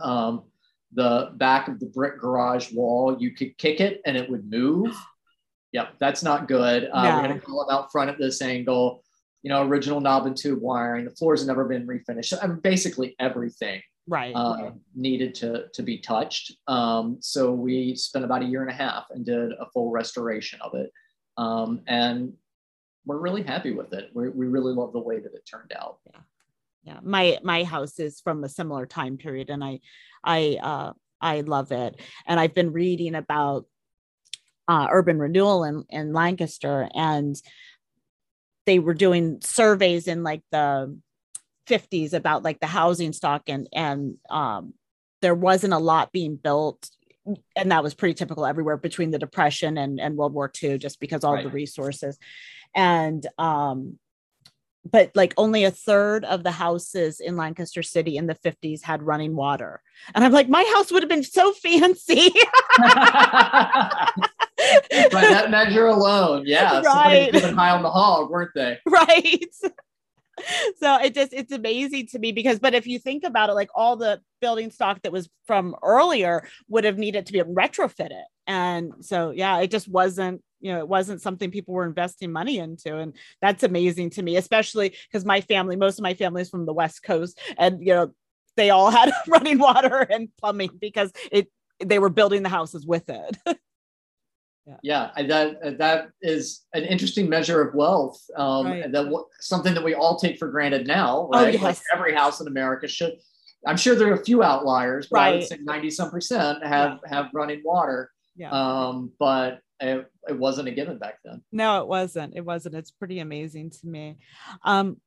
Um, 0.00 0.42
the 0.92 1.30
back 1.34 1.68
of 1.68 1.78
the 1.78 1.86
brick 1.86 2.18
garage 2.18 2.72
wall, 2.72 3.16
you 3.20 3.30
could 3.30 3.56
kick 3.58 3.80
it 3.80 4.00
and 4.06 4.16
it 4.16 4.28
would 4.28 4.50
move. 4.50 4.96
Yep, 5.72 5.94
that's 5.98 6.22
not 6.22 6.46
good. 6.46 6.88
Uh, 6.92 7.02
no. 7.02 7.16
We're 7.16 7.26
going 7.26 7.40
to 7.40 7.44
call 7.44 7.68
it 7.68 7.72
out 7.72 7.90
front 7.90 8.08
at 8.08 8.16
this 8.16 8.40
angle 8.40 9.02
you 9.44 9.50
know, 9.50 9.62
original 9.62 10.00
knob 10.00 10.26
and 10.26 10.36
tube 10.36 10.60
wiring. 10.60 11.04
The 11.04 11.10
floors 11.10 11.40
have 11.40 11.46
never 11.46 11.66
been 11.66 11.86
refinished. 11.86 12.32
I 12.42 12.46
mean, 12.46 12.60
basically 12.60 13.14
everything 13.20 13.82
right, 14.08 14.32
uh, 14.34 14.56
right. 14.58 14.72
needed 14.96 15.34
to 15.36 15.66
to 15.74 15.82
be 15.82 15.98
touched. 15.98 16.56
Um, 16.66 17.18
so 17.20 17.52
we 17.52 17.94
spent 17.94 18.24
about 18.24 18.42
a 18.42 18.46
year 18.46 18.62
and 18.62 18.70
a 18.70 18.74
half 18.74 19.04
and 19.10 19.24
did 19.24 19.52
a 19.52 19.66
full 19.72 19.90
restoration 19.90 20.60
of 20.62 20.74
it, 20.74 20.90
um, 21.36 21.82
and 21.86 22.32
we're 23.04 23.18
really 23.18 23.42
happy 23.42 23.72
with 23.72 23.92
it. 23.92 24.10
We 24.14 24.30
we 24.30 24.46
really 24.46 24.72
love 24.72 24.94
the 24.94 25.00
way 25.00 25.20
that 25.20 25.34
it 25.34 25.42
turned 25.48 25.74
out. 25.78 25.98
Yeah, 26.10 26.20
yeah. 26.84 27.00
My 27.02 27.38
my 27.44 27.64
house 27.64 28.00
is 28.00 28.22
from 28.22 28.44
a 28.44 28.48
similar 28.48 28.86
time 28.86 29.18
period, 29.18 29.50
and 29.50 29.62
I 29.62 29.80
I 30.24 30.58
uh, 30.62 30.92
I 31.20 31.42
love 31.42 31.70
it. 31.70 32.00
And 32.26 32.40
I've 32.40 32.54
been 32.54 32.72
reading 32.72 33.14
about 33.14 33.66
uh, 34.68 34.86
urban 34.90 35.18
renewal 35.18 35.64
in, 35.64 35.84
in 35.90 36.12
Lancaster 36.12 36.88
and 36.94 37.36
they 38.66 38.78
were 38.78 38.94
doing 38.94 39.40
surveys 39.42 40.08
in 40.08 40.22
like 40.22 40.42
the 40.50 40.98
50s 41.68 42.12
about 42.12 42.42
like 42.42 42.60
the 42.60 42.66
housing 42.66 43.12
stock 43.12 43.42
and 43.48 43.68
and 43.72 44.16
um, 44.30 44.74
there 45.22 45.34
wasn't 45.34 45.72
a 45.72 45.78
lot 45.78 46.12
being 46.12 46.36
built 46.36 46.90
and 47.56 47.72
that 47.72 47.82
was 47.82 47.94
pretty 47.94 48.14
typical 48.14 48.44
everywhere 48.44 48.76
between 48.76 49.10
the 49.10 49.18
depression 49.18 49.78
and, 49.78 49.98
and 49.98 50.16
world 50.16 50.34
war 50.34 50.52
ii 50.62 50.76
just 50.78 51.00
because 51.00 51.24
all 51.24 51.34
right. 51.34 51.44
the 51.44 51.50
resources. 51.50 52.18
And 52.74 53.26
um 53.38 53.98
but 54.90 55.10
like 55.14 55.32
only 55.38 55.64
a 55.64 55.70
third 55.70 56.26
of 56.26 56.42
the 56.42 56.50
houses 56.50 57.18
in 57.18 57.38
lancaster 57.38 57.82
city 57.82 58.18
in 58.18 58.26
the 58.26 58.34
50s 58.34 58.82
had 58.82 59.02
running 59.02 59.34
water. 59.34 59.80
And 60.14 60.22
i'm 60.24 60.32
like 60.32 60.48
my 60.48 60.62
house 60.74 60.92
would 60.92 61.02
have 61.02 61.08
been 61.08 61.24
so 61.24 61.52
fancy 61.62 62.30
by 65.12 65.22
that 65.22 65.50
measure 65.50 65.86
alone, 65.86 66.44
yeah, 66.46 66.80
right. 66.82 67.34
high 67.34 67.70
on 67.70 67.82
the 67.82 67.90
hog, 67.90 68.30
weren't 68.30 68.52
they? 68.54 68.78
Right. 68.86 69.44
so 70.78 70.96
it 70.96 71.14
just 71.14 71.32
it's 71.32 71.52
amazing 71.52 72.08
to 72.08 72.18
me 72.18 72.32
because 72.32 72.58
but 72.58 72.74
if 72.74 72.86
you 72.86 72.98
think 72.98 73.22
about 73.22 73.50
it 73.50 73.54
like 73.54 73.70
all 73.74 73.96
the 73.96 74.20
building 74.40 74.70
stock 74.70 75.00
that 75.02 75.12
was 75.12 75.28
from 75.46 75.76
earlier 75.82 76.46
would 76.68 76.84
have 76.84 76.98
needed 76.98 77.26
to 77.26 77.32
be 77.32 77.40
retrofitted 77.40 78.24
and 78.46 78.92
so 79.00 79.30
yeah 79.30 79.60
it 79.60 79.70
just 79.70 79.88
wasn't 79.88 80.42
you 80.60 80.72
know 80.72 80.78
it 80.78 80.88
wasn't 80.88 81.22
something 81.22 81.50
people 81.50 81.74
were 81.74 81.86
investing 81.86 82.32
money 82.32 82.58
into 82.58 82.96
and 82.96 83.14
that's 83.40 83.62
amazing 83.62 84.10
to 84.10 84.22
me 84.22 84.36
especially 84.36 84.94
because 85.08 85.24
my 85.24 85.40
family 85.40 85.76
most 85.76 85.98
of 85.98 86.02
my 86.02 86.14
family 86.14 86.42
is 86.42 86.50
from 86.50 86.66
the 86.66 86.72
west 86.72 87.02
coast 87.02 87.38
and 87.56 87.80
you 87.80 87.94
know 87.94 88.12
they 88.56 88.70
all 88.70 88.90
had 88.90 89.12
running 89.28 89.58
water 89.58 90.06
and 90.10 90.28
plumbing 90.38 90.70
because 90.80 91.12
it 91.30 91.48
they 91.84 91.98
were 91.98 92.10
building 92.10 92.42
the 92.42 92.48
houses 92.48 92.86
with 92.86 93.08
it 93.08 93.36
yeah, 94.66 95.10
yeah 95.16 95.26
that 95.26 95.78
that 95.78 96.08
is 96.22 96.64
an 96.72 96.84
interesting 96.84 97.28
measure 97.28 97.60
of 97.60 97.74
wealth 97.74 98.18
um, 98.36 98.66
right. 98.66 98.90
that 98.90 99.24
something 99.40 99.74
that 99.74 99.84
we 99.84 99.94
all 99.94 100.18
take 100.18 100.38
for 100.38 100.48
granted 100.48 100.86
now 100.86 101.28
oh, 101.32 101.42
right 101.42 101.48
oh, 101.48 101.50
yes. 101.50 101.62
like 101.62 101.78
every 101.92 102.14
house 102.14 102.40
in 102.40 102.46
america 102.46 102.88
should 102.88 103.14
I'm 103.66 103.76
sure 103.76 103.94
there 103.94 104.10
are 104.10 104.14
a 104.14 104.24
few 104.24 104.42
outliers, 104.42 105.08
but 105.10 105.20
I 105.20 105.30
would 105.30 105.36
Right. 105.38 105.48
say 105.48 105.58
90 105.60 105.90
some 105.90 106.10
percent 106.10 106.64
have 106.64 107.00
have 107.06 107.30
running 107.32 107.62
water. 107.64 108.10
Yeah. 108.36 108.50
Um, 108.50 109.12
but 109.18 109.60
it, 109.80 110.10
it 110.28 110.38
wasn't 110.38 110.68
a 110.68 110.72
given 110.72 110.98
back 110.98 111.18
then. 111.24 111.42
No, 111.52 111.80
it 111.80 111.88
wasn't. 111.88 112.34
It 112.36 112.44
wasn't. 112.44 112.74
It's 112.74 112.90
pretty 112.90 113.20
amazing 113.20 113.70
to 113.70 113.86
me. 113.86 114.18
Um, 114.64 115.00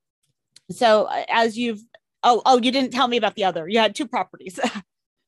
so 0.72 1.06
uh, 1.06 1.24
as 1.30 1.58
you've 1.58 1.82
oh 2.24 2.42
oh 2.46 2.60
you 2.62 2.72
didn't 2.72 2.92
tell 2.92 3.08
me 3.08 3.18
about 3.18 3.36
the 3.36 3.46
other. 3.46 3.68
You 3.68 3.80
had 3.80 3.96
two 3.96 4.08
properties. 4.08 4.60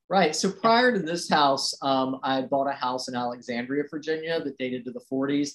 Right. 0.09 0.35
So 0.35 0.51
prior 0.51 0.91
to 0.91 0.99
this 0.99 1.29
house, 1.29 1.73
um, 1.83 2.19
I 2.23 2.41
bought 2.41 2.67
a 2.67 2.71
house 2.73 3.07
in 3.07 3.15
Alexandria, 3.15 3.83
Virginia 3.89 4.41
that 4.43 4.57
dated 4.57 4.83
to 4.85 4.91
the 4.91 5.01
40s. 5.11 5.51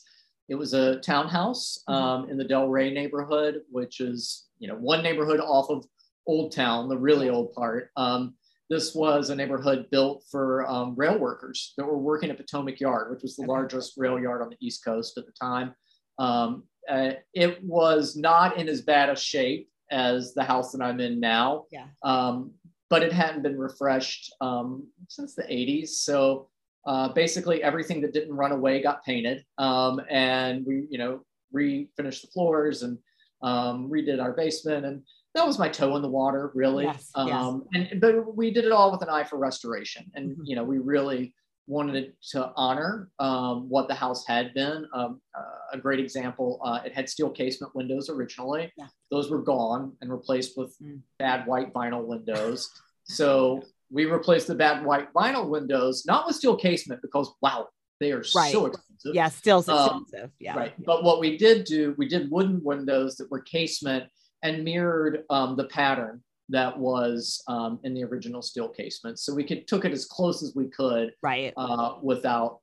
It 0.49 0.55
was 0.55 0.75
a 0.75 1.01
townhouse 1.01 1.83
Mhm. 1.89 1.93
um, 1.95 2.31
in 2.31 2.37
the 2.37 2.45
Del 2.45 2.69
Ray 2.69 2.93
neighborhood, 2.93 3.63
which 3.71 4.01
is, 4.01 4.47
you 4.59 4.69
know, 4.69 4.77
one 4.77 5.03
neighborhood 5.03 5.41
off 5.41 5.71
of 5.71 5.85
Old 6.27 6.53
Town, 6.53 6.89
the 6.89 6.97
really 6.97 7.29
old 7.31 7.53
part. 7.53 7.91
Um, 7.97 8.37
this 8.71 8.95
was 8.95 9.29
a 9.31 9.37
neighborhood 9.37 9.91
built 9.91 10.25
for 10.31 10.67
um, 10.71 10.95
rail 10.95 11.19
workers 11.19 11.75
that 11.77 11.85
were 11.85 11.99
working 11.99 12.31
at 12.31 12.37
Potomac 12.37 12.79
Yard, 12.81 13.11
which 13.11 13.23
was 13.23 13.37
the 13.37 13.43
Okay. 13.43 13.49
largest 13.51 13.95
rail 13.97 14.19
yard 14.21 14.41
on 14.41 14.51
the 14.51 14.57
East 14.61 14.85
Coast 14.85 15.19
at 15.19 15.27
the 15.27 15.33
time. 15.33 15.75
Um, 16.19 16.65
uh, 16.89 17.13
it 17.35 17.63
was 17.65 18.17
not 18.17 18.57
in 18.57 18.69
as 18.69 18.83
bad 18.83 19.11
a 19.11 19.17
shape 19.17 19.69
as 19.91 20.33
the 20.35 20.45
house 20.45 20.73
that 20.73 20.81
I'm 20.83 21.01
in 21.01 21.21
now 21.21 21.67
yeah. 21.71 21.89
um, 22.03 22.53
but 22.91 23.03
it 23.03 23.13
hadn't 23.13 23.43
been 23.43 23.59
refreshed 23.59 24.33
um, 24.41 24.87
since 25.09 25.35
the 25.35 25.43
80s. 25.45 25.89
So 25.89 26.49
uh, 26.87 27.09
basically, 27.09 27.63
everything 27.63 28.01
that 28.03 28.13
didn't 28.13 28.35
run 28.35 28.53
away 28.53 28.83
got 28.83 29.05
painted, 29.05 29.45
um, 29.59 30.01
and 30.11 30.67
we, 30.67 30.87
you 30.91 30.99
know, 30.99 31.21
refinished 31.55 32.23
the 32.23 32.29
floors 32.33 32.83
and 32.83 32.99
um, 33.43 33.91
redid 33.91 34.21
our 34.23 34.33
basement, 34.33 34.85
and 34.85 35.03
that 35.35 35.47
was 35.47 35.59
my 35.59 35.69
toe 35.69 35.97
in 35.97 36.03
the 36.03 36.09
water, 36.09 36.53
really. 36.55 36.85
Yes, 36.85 37.11
yes. 37.17 37.29
um, 37.43 37.65
And 37.75 38.01
but 38.01 38.37
we 38.37 38.51
did 38.51 38.65
it 38.67 38.73
all 38.73 38.93
with 38.93 39.03
an 39.03 39.09
eye 39.09 39.25
for 39.25 39.39
restoration, 39.39 40.11
and 40.15 40.37
Mhm. 40.37 40.41
you 40.45 40.57
know, 40.57 40.65
we 40.65 40.79
really 40.79 41.35
wanted 41.67 42.13
to 42.31 42.53
honor 42.57 43.11
um, 43.19 43.69
what 43.69 43.89
the 43.89 43.95
house 43.95 44.27
had 44.27 44.53
been. 44.55 44.87
Um, 44.93 45.21
uh, 45.37 45.43
a 45.73 45.79
great 45.79 45.99
example, 45.99 46.61
uh, 46.65 46.81
it 46.85 46.93
had 46.93 47.09
steel 47.09 47.31
casement 47.31 47.75
windows 47.75 48.11
originally. 48.11 48.73
Yeah. 48.77 48.89
Those 49.11 49.31
were 49.31 49.43
gone 49.43 49.97
and 50.01 50.11
replaced 50.13 50.57
with 50.59 50.77
Mm. 50.83 51.01
bad 51.19 51.47
white 51.47 51.73
vinyl 51.73 52.05
windows. 52.07 52.71
So 53.05 53.63
we 53.91 54.05
replaced 54.07 54.47
the 54.47 54.55
bad 54.55 54.85
white 54.85 55.13
vinyl 55.15 55.49
windows, 55.49 56.05
not 56.07 56.27
with 56.27 56.37
steel 56.37 56.57
casement, 56.57 57.01
because 57.03 57.33
wow, 57.41 57.69
they 58.01 58.13
are 58.13 58.25
Right. 58.35 58.53
so 58.53 58.67
expensive. 58.67 59.15
Yeah. 59.15 59.29
Still 59.29 59.65
Um, 59.69 60.03
expensive. 60.03 60.31
yeah. 60.41 60.57
Right. 60.57 60.75
But 60.85 61.03
what 61.05 61.21
we 61.21 61.37
did 61.39 61.65
do, 61.65 61.95
we 61.97 62.09
did 62.09 62.31
wooden 62.31 62.63
windows 62.63 63.17
that 63.17 63.31
were 63.31 63.41
casement 63.41 64.05
and 64.43 64.65
mirrored 64.65 65.25
um, 65.31 65.57
the 65.57 65.65
pattern 65.65 66.23
that 66.51 66.79
was 66.79 67.43
um, 67.49 67.79
in 67.85 67.95
the 67.95 68.05
original 68.05 68.43
steel 68.43 68.69
casement. 68.69 69.19
So 69.19 69.35
we 69.35 69.45
could 69.45 69.67
took 69.67 69.85
it 69.85 69.93
as 69.93 70.05
close 70.05 70.43
as 70.43 70.55
we 70.55 70.69
could 70.69 71.13
Right. 71.23 71.53
uh, 71.57 71.95
without 72.03 72.61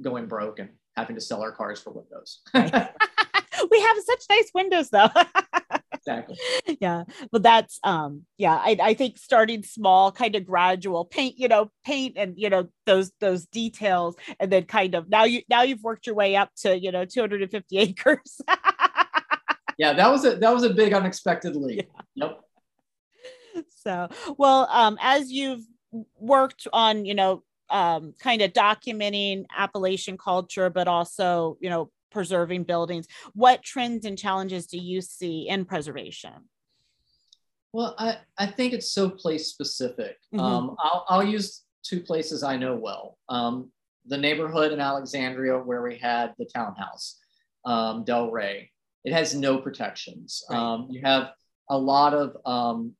going 0.00 0.26
broke 0.26 0.58
and 0.60 0.70
having 0.96 1.16
to 1.16 1.20
sell 1.20 1.42
our 1.42 1.52
cars 1.52 1.80
for 1.80 1.90
windows. 1.92 2.40
we 2.54 3.80
have 3.80 3.96
such 4.04 4.24
nice 4.30 4.50
windows 4.54 4.90
though. 4.90 5.08
exactly. 5.94 6.36
yeah 6.80 7.04
but 7.32 7.42
that's 7.42 7.78
um 7.82 8.22
yeah 8.36 8.54
I, 8.56 8.76
I 8.82 8.94
think 8.94 9.16
starting 9.16 9.62
small 9.62 10.12
kind 10.12 10.34
of 10.36 10.44
gradual 10.44 11.06
paint 11.06 11.38
you 11.38 11.48
know 11.48 11.70
paint 11.82 12.14
and 12.18 12.34
you 12.36 12.50
know 12.50 12.68
those 12.84 13.10
those 13.20 13.46
details 13.46 14.14
and 14.38 14.52
then 14.52 14.64
kind 14.64 14.94
of 14.94 15.08
now 15.08 15.24
you 15.24 15.40
now 15.48 15.62
you've 15.62 15.82
worked 15.82 16.06
your 16.06 16.14
way 16.14 16.36
up 16.36 16.50
to 16.58 16.78
you 16.78 16.92
know 16.92 17.06
250 17.06 17.78
acres 17.78 18.40
Yeah, 19.78 19.92
that 19.94 20.08
was 20.10 20.24
a 20.24 20.36
that 20.36 20.52
was 20.54 20.62
a 20.62 20.70
big 20.70 20.92
unexpected 20.92 21.56
leap. 21.56 21.90
Yep. 22.14 22.40
so 23.68 24.08
well 24.38 24.68
um 24.70 24.98
as 25.00 25.30
you've 25.30 25.64
worked 26.18 26.66
on 26.72 27.04
you 27.04 27.14
know 27.14 27.42
um 27.70 28.14
kind 28.18 28.42
of 28.42 28.52
documenting 28.52 29.44
appalachian 29.56 30.18
culture 30.18 30.70
but 30.70 30.88
also 30.88 31.56
you 31.60 31.70
know 31.70 31.90
preserving 32.10 32.62
buildings 32.62 33.06
what 33.32 33.62
trends 33.62 34.04
and 34.04 34.18
challenges 34.18 34.66
do 34.66 34.78
you 34.78 35.00
see 35.00 35.48
in 35.48 35.64
preservation 35.64 36.32
Well, 37.72 37.96
I, 37.98 38.18
I 38.38 38.46
think 38.46 38.72
it's 38.72 38.92
so 38.92 39.10
place 39.10 39.48
specific. 39.48 40.16
Mhm. 40.32 40.40
Um, 40.40 40.76
I'll, 40.78 41.04
I'll 41.08 41.24
use 41.24 41.64
two 41.82 42.00
places 42.00 42.44
I 42.44 42.56
know 42.56 42.76
well. 42.76 43.18
Um, 43.28 43.72
the 44.06 44.16
neighborhood 44.16 44.70
in 44.70 44.78
Alexandria 44.80 45.58
where 45.58 45.82
we 45.82 45.98
had 45.98 46.34
the 46.38 46.44
townhouse, 46.44 47.18
um, 47.64 48.04
Del 48.04 48.30
Ray. 48.30 48.70
It 49.04 49.12
has 49.12 49.34
no 49.34 49.58
protections. 49.58 50.44
Right. 50.48 50.56
Um, 50.56 50.86
you 50.88 51.00
have 51.04 51.32
a 51.68 51.76
lot 51.76 52.14
of 52.14 52.36
um, 52.46 52.94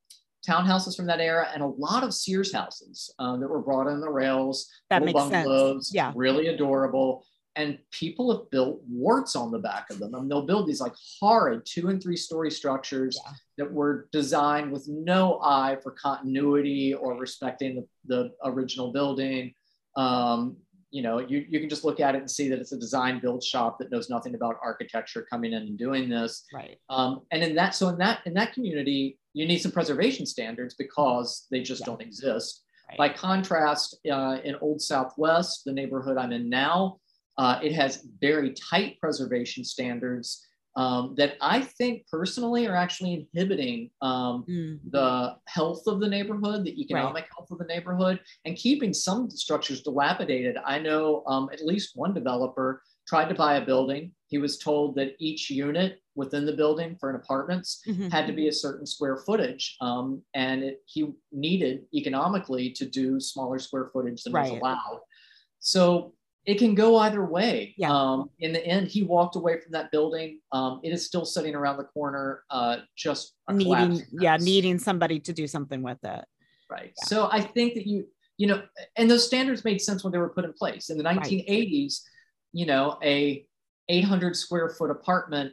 townhouses 0.48 0.96
from 0.96 1.06
that 1.06 1.20
era 1.20 1.48
and 1.52 1.62
a 1.62 1.66
lot 1.66 2.02
of 2.02 2.12
Sears 2.14 2.52
houses 2.52 3.12
um, 3.18 3.40
that 3.40 3.48
were 3.48 3.62
brought 3.62 3.86
in 3.86 4.00
the 4.00 4.10
rails. 4.10 4.70
That 4.90 5.04
makes 5.04 5.18
sense. 5.20 5.32
bungalows, 5.32 5.90
Yeah. 5.92 6.12
Really 6.14 6.48
adorable. 6.48 7.24
And 7.56 7.78
people 7.92 8.36
have 8.36 8.50
built 8.50 8.80
warts 8.88 9.36
on 9.36 9.52
the 9.52 9.60
back 9.60 9.88
of 9.90 10.00
them. 10.00 10.14
And 10.14 10.28
they'll 10.28 10.46
build 10.46 10.66
these 10.66 10.80
like 10.80 10.94
horrid 11.20 11.62
two 11.64 11.88
and 11.88 12.02
three 12.02 12.16
story 12.16 12.50
structures 12.50 13.18
Yeah. 13.24 13.32
that 13.58 13.72
were 13.72 14.08
designed 14.12 14.72
with 14.72 14.88
no 14.88 15.38
eye 15.40 15.76
for 15.82 15.92
continuity 15.92 16.94
or 16.94 17.14
respecting 17.16 17.76
the, 17.76 17.86
the 18.06 18.32
original 18.44 18.92
building. 18.92 19.54
Um, 19.96 20.56
you 20.90 21.02
know, 21.02 21.18
you, 21.18 21.44
you 21.48 21.58
can 21.60 21.68
just 21.68 21.84
look 21.84 21.98
at 22.00 22.14
it 22.14 22.18
and 22.18 22.30
see 22.30 22.48
that 22.48 22.58
it's 22.60 22.72
a 22.72 22.78
design 22.78 23.20
build 23.20 23.42
shop 23.42 23.78
that 23.78 23.90
knows 23.90 24.08
nothing 24.10 24.34
about 24.36 24.56
architecture 24.62 25.26
coming 25.28 25.52
in 25.52 25.62
and 25.62 25.78
doing 25.78 26.08
this. 26.08 26.44
right 26.52 26.78
Um, 26.88 27.22
and 27.32 27.42
in 27.42 27.54
that, 27.56 27.74
so 27.74 27.88
in 27.88 27.98
that 27.98 28.20
in 28.26 28.34
that 28.34 28.52
community, 28.52 29.18
you 29.34 29.46
need 29.46 29.58
some 29.58 29.72
preservation 29.72 30.24
standards 30.24 30.74
because 30.74 31.46
they 31.50 31.60
just 31.60 31.80
Yeah. 31.80 31.86
don't 31.86 32.00
exist. 32.00 32.64
Right. 32.88 32.98
By 32.98 33.08
contrast, 33.10 33.98
uh, 34.10 34.38
in 34.44 34.54
Old 34.56 34.80
Southwest, 34.80 35.64
the 35.64 35.72
neighborhood 35.72 36.16
I'm 36.16 36.32
in 36.32 36.48
now, 36.48 37.00
uh, 37.36 37.58
it 37.62 37.72
has 37.72 38.06
very 38.20 38.52
tight 38.54 38.98
preservation 39.00 39.64
standards 39.64 40.46
um, 40.76 41.14
that 41.16 41.36
I 41.40 41.60
think 41.62 42.04
personally 42.10 42.66
are 42.66 42.74
actually 42.76 43.28
inhibiting 43.32 43.90
um, 44.02 44.44
Mm, 44.48 44.80
the 44.90 45.36
health 45.46 45.86
of 45.86 46.00
the 46.00 46.08
neighborhood, 46.08 46.64
the 46.64 46.80
economic 46.80 47.26
health 47.36 47.50
of 47.50 47.58
the 47.58 47.64
neighborhood, 47.64 48.20
and 48.44 48.56
keeping 48.56 48.92
some 48.92 49.30
structures 49.30 49.82
dilapidated. 49.82 50.56
I 50.64 50.78
know 50.78 51.22
um, 51.26 51.48
at 51.52 51.64
least 51.64 51.92
one 51.96 52.12
developer 52.12 52.82
tried 53.06 53.28
to 53.28 53.34
buy 53.34 53.56
a 53.56 53.64
building. 53.64 54.12
He 54.28 54.38
was 54.38 54.58
told 54.58 54.96
that 54.96 55.14
each 55.18 55.50
unit 55.50 56.00
within 56.14 56.46
the 56.46 56.52
building 56.52 56.96
for 56.98 57.10
an 57.10 57.16
apartments 57.16 57.82
mhm. 57.86 58.10
had 58.10 58.26
to 58.26 58.32
be 58.32 58.48
a 58.48 58.52
certain 58.52 58.86
square 58.86 59.18
footage, 59.18 59.76
um, 59.80 60.22
and 60.34 60.62
it, 60.62 60.82
he 60.86 61.12
needed 61.32 61.84
economically 61.94 62.70
to 62.70 62.86
do 62.86 63.20
smaller 63.20 63.58
square 63.58 63.90
footage 63.92 64.22
than 64.22 64.32
was 64.32 64.50
allowed. 64.50 65.00
So 65.60 66.14
it 66.46 66.58
can 66.58 66.74
go 66.74 66.98
either 66.98 67.24
way. 67.24 67.74
Yeah. 67.78 67.90
Um, 67.90 68.30
in 68.38 68.52
the 68.52 68.64
end, 68.64 68.88
he 68.88 69.02
walked 69.02 69.34
away 69.36 69.60
from 69.60 69.72
that 69.72 69.90
building. 69.90 70.40
Um, 70.52 70.80
it 70.82 70.90
is 70.90 71.06
still 71.06 71.24
sitting 71.24 71.54
around 71.54 71.78
the 71.78 71.84
corner, 71.84 72.44
uh, 72.50 72.78
just 72.96 73.34
needing 73.50 74.02
yeah 74.12 74.36
needing 74.36 74.78
somebody 74.78 75.18
to 75.20 75.32
do 75.32 75.46
something 75.46 75.82
with 75.82 76.02
it 76.04 76.24
Right. 76.70 76.92
Yeah. 76.96 77.06
So 77.06 77.28
I 77.30 77.40
think 77.40 77.74
that 77.74 77.86
you, 77.86 78.06
you 78.36 78.46
know, 78.46 78.62
and 78.96 79.10
those 79.10 79.26
standards 79.26 79.64
made 79.64 79.80
sense 79.80 80.02
when 80.02 80.12
they 80.12 80.18
were 80.18 80.30
put 80.30 80.44
in 80.44 80.52
place. 80.52 80.90
In 80.90 80.98
the 80.98 81.04
1980s, 81.04 82.00
you 82.54 82.64
know, 82.64 82.98
a 83.02 83.44
800 83.88 84.34
square 84.34 84.70
foot 84.70 84.90
apartment 84.90 85.52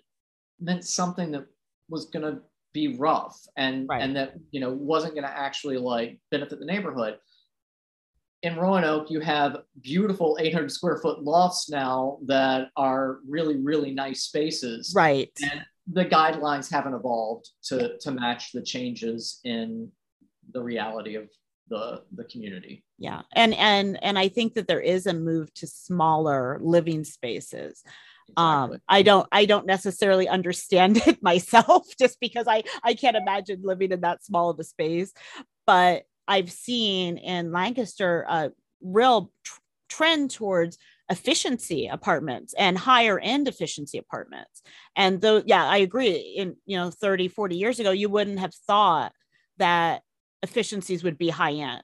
meant 0.62 0.86
something 0.86 1.32
that 1.32 1.48
was 1.90 2.06
going 2.06 2.24
to 2.24 2.40
be 2.74 2.96
rough 2.96 3.38
and 3.58 3.90
Right. 3.90 4.02
and 4.02 4.16
that 4.16 4.36
you 4.52 4.62
know 4.62 4.70
wasn't 4.72 5.14
going 5.14 5.26
to 5.26 5.38
actually 5.38 5.78
like 5.78 6.20
benefit 6.30 6.60
the 6.60 6.66
neighborhood. 6.66 7.18
In 8.44 8.56
Roanoke, 8.56 9.12
you 9.12 9.20
have 9.20 9.58
beautiful 9.82 10.38
800 10.40 10.72
square 10.72 10.98
foot 10.98 11.22
lofts 11.22 11.70
now 11.70 12.20
that 12.28 12.70
are 12.78 13.20
really 13.28 13.58
really 13.58 13.92
nice 13.92 14.24
spaces 14.24 14.94
right 14.96 15.30
and 15.52 15.66
the 15.92 16.06
guidelines 16.06 16.72
haven't 16.72 16.94
evolved 16.94 17.50
to 17.64 17.98
to 17.98 18.12
match 18.12 18.52
the 18.54 18.62
changes 18.62 19.42
in 19.44 19.92
the 20.54 20.62
reality 20.62 21.16
of 21.16 21.28
the 21.72 22.04
the 22.14 22.26
community. 22.26 22.84
Yeah. 23.00 23.22
And 23.34 23.56
and 23.56 23.98
and 24.04 24.20
i 24.20 24.28
think 24.28 24.54
that 24.54 24.68
there 24.68 24.82
is 24.82 25.08
a 25.08 25.14
move 25.14 25.52
to 25.56 25.66
smaller 25.66 26.60
living 26.62 27.04
spaces. 27.04 27.82
Um 28.38 28.78
i 28.88 29.02
don't 29.02 29.28
i 29.32 29.46
don't 29.46 29.66
necessarily 29.66 30.28
understand 30.28 30.98
it 31.08 31.24
myself 31.24 31.88
just 31.98 32.20
because 32.20 32.46
i 32.48 32.64
i 32.84 32.94
can't 32.94 33.18
imagine 33.18 33.62
living 33.64 33.92
in 33.92 34.02
that 34.02 34.24
small 34.24 34.52
of 34.52 34.60
a 34.60 34.64
space. 34.64 35.12
But 35.66 36.04
i've 36.28 36.52
seen 36.52 37.18
in 37.18 37.52
lancaster 37.52 38.26
a 38.30 38.52
real 38.82 39.32
tr- 39.44 39.60
trend 39.90 40.32
towards 40.32 40.78
efficiency 41.10 41.88
apartments 41.88 42.54
and 42.58 42.78
higher 42.78 43.20
end 43.20 43.48
efficiency 43.48 43.98
apartments. 43.98 44.62
And 44.96 45.22
though 45.22 45.42
yeah 45.46 45.66
i 45.66 45.78
agree. 45.78 46.36
In 46.38 46.58
you 46.66 46.78
know 46.78 46.92
30 46.92 47.30
40 47.30 47.56
years 47.56 47.80
ago 47.80 47.92
you 47.92 48.10
wouldn't 48.10 48.40
have 48.40 48.54
thought 48.68 49.14
that 49.58 50.02
efficiencies 50.44 51.04
would 51.04 51.18
be 51.18 51.30
high 51.30 51.54
end 51.54 51.84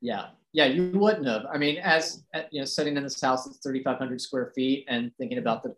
yeah 0.00 0.26
yeah 0.52 0.66
you 0.66 0.90
wouldn't 0.94 1.26
have 1.26 1.42
i 1.52 1.58
mean 1.58 1.78
as 1.78 2.22
uh, 2.34 2.42
you 2.50 2.60
know 2.60 2.64
sitting 2.64 2.96
in 2.96 3.02
this 3.02 3.20
house 3.20 3.44
that's 3.44 3.58
3500 3.58 4.20
square 4.20 4.52
feet 4.54 4.84
and 4.88 5.10
thinking 5.18 5.38
about 5.38 5.62
the 5.62 5.74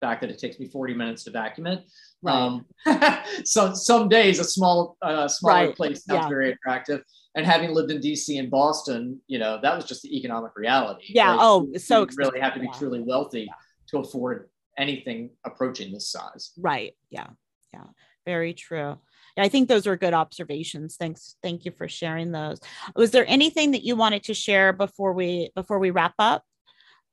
fact 0.00 0.20
that 0.20 0.30
it 0.30 0.38
takes 0.38 0.60
me 0.60 0.66
40 0.68 0.94
minutes 0.94 1.24
to 1.24 1.32
vacuum 1.32 1.66
it. 1.66 1.82
Right. 2.22 2.32
Um, 2.32 2.66
so 3.44 3.74
some 3.74 4.08
days 4.08 4.38
a 4.38 4.44
small, 4.44 4.96
uh, 5.02 5.26
smaller 5.26 5.66
Right. 5.66 5.76
place 5.76 6.04
sounds 6.04 6.22
Yeah. 6.22 6.28
very 6.28 6.52
attractive. 6.52 7.02
And 7.34 7.44
having 7.44 7.74
lived 7.74 7.90
in 7.90 8.00
DC 8.00 8.38
and 8.38 8.48
Boston, 8.48 9.20
you 9.26 9.40
know, 9.40 9.58
that 9.60 9.74
was 9.74 9.86
just 9.86 10.02
the 10.02 10.16
economic 10.16 10.52
reality. 10.54 11.06
Yeah. 11.08 11.32
Like, 11.32 11.40
Oh, 11.42 11.68
so 11.78 12.02
you 12.02 12.06
really 12.16 12.38
have 12.38 12.54
to 12.54 12.60
be 12.60 12.66
expensive. 12.66 12.78
truly 12.90 13.00
wealthy 13.02 13.50
to 13.88 13.98
afford 13.98 14.48
anything 14.78 15.30
approaching 15.44 15.92
this 15.92 16.12
size. 16.12 16.52
Right. 16.56 16.94
Yeah. 17.10 17.30
Yeah. 17.74 17.86
Very 18.24 18.54
true. 18.54 18.98
I 19.38 19.48
think 19.48 19.68
those 19.68 19.86
were 19.86 19.96
good 19.96 20.14
observations. 20.14 20.96
Thanks. 20.96 21.36
Thank 21.42 21.64
you 21.64 21.70
for 21.70 21.88
sharing 21.88 22.32
those. 22.32 22.60
Was 22.96 23.10
there 23.10 23.24
anything 23.28 23.70
that 23.72 23.84
you 23.84 23.96
wanted 23.96 24.24
to 24.24 24.34
share 24.34 24.72
before 24.72 25.12
we 25.12 25.50
before 25.54 25.78
we 25.78 25.90
wrap 25.90 26.14
up? 26.18 26.44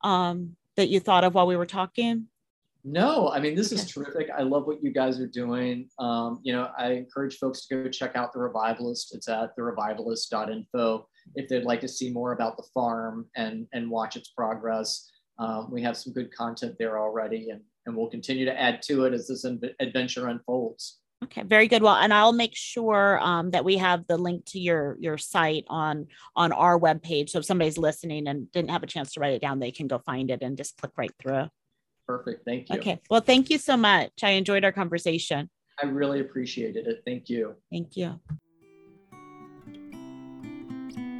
Um, 0.04 0.56
that 0.76 0.90
you 0.90 1.00
thought 1.00 1.24
of 1.24 1.34
while 1.34 1.48
we 1.48 1.56
were 1.56 1.66
talking? 1.66 2.28
No, 2.84 3.30
I 3.30 3.40
mean, 3.40 3.56
this 3.56 3.72
is 3.72 3.90
terrific. 3.92 4.30
I 4.38 4.44
love 4.44 4.68
what 4.68 4.84
you 4.84 4.92
guys 4.92 5.20
are 5.20 5.28
doing. 5.28 5.90
Um, 5.98 6.40
you 6.44 6.54
know, 6.54 6.70
I 6.78 6.92
encourage 6.92 7.38
folks 7.38 7.66
to 7.66 7.84
go 7.84 7.90
check 7.90 8.16
out 8.16 8.32
The 8.32 8.40
Revivalist. 8.40 9.16
It's 9.16 9.28
at 9.28 9.58
therevivalist.info 9.58 11.08
if 11.34 11.50
they'd 11.50 11.64
like 11.64 11.82
to 11.82 11.88
see 11.88 12.12
more 12.12 12.34
about 12.34 12.58
the 12.58 12.64
farm 12.76 13.26
and, 13.36 13.68
and 13.74 13.90
watch 13.90 14.16
its 14.16 14.30
progress. 14.30 15.10
Um, 15.40 15.72
we 15.72 15.82
have 15.82 15.98
some 15.98 16.14
good 16.14 16.32
content 16.32 16.76
there 16.78 17.00
already, 17.00 17.50
and, 17.50 17.62
and 17.88 17.98
we'll 17.98 18.10
continue 18.10 18.46
to 18.46 18.62
add 18.62 18.84
to 18.84 19.06
it 19.06 19.14
as 19.14 19.28
this 19.28 19.46
adventure 19.80 20.28
unfolds. 20.28 21.00
Okay, 21.24 21.44
very 21.44 21.68
good. 21.68 21.82
Well, 21.82 21.96
and 21.96 22.14
I'll 22.14 22.34
make 22.34 22.56
sure 22.56 23.20
um, 23.22 23.52
that 23.52 23.66
we 23.66 23.78
have 23.78 24.06
the 24.06 24.18
link 24.18 24.46
to 24.48 24.60
your 24.60 24.98
your 25.00 25.18
site 25.18 25.66
on 25.70 26.08
on 26.36 26.52
our 26.52 26.80
webpage. 26.80 27.30
So 27.30 27.40
if 27.40 27.46
somebody's 27.46 27.78
listening 27.78 28.28
and 28.28 28.52
didn't 28.52 28.70
have 28.70 28.84
a 28.84 28.88
chance 28.88 29.14
to 29.14 29.20
write 29.20 29.34
it 29.34 29.42
down, 29.42 29.60
they 29.60 29.72
can 29.72 29.88
go 29.88 29.98
find 29.98 30.30
it 30.30 30.42
and 30.42 30.58
just 30.58 30.78
click 30.78 30.92
right 30.98 31.14
through. 31.20 31.48
Perfect. 32.08 32.46
Thank 32.46 32.70
you. 32.70 32.76
Okay. 32.80 33.02
Well, 33.10 33.22
thank 33.22 33.50
you 33.50 33.58
so 33.58 33.78
much. 33.78 34.12
I 34.24 34.32
enjoyed 34.32 34.64
our 34.64 34.72
conversation. 34.72 35.50
I 35.82 35.88
really 35.88 36.20
appreciated 36.20 36.88
it. 36.88 37.02
Thank 37.06 37.30
you. 37.30 37.56
Thank 37.72 37.98
you. 37.98 38.20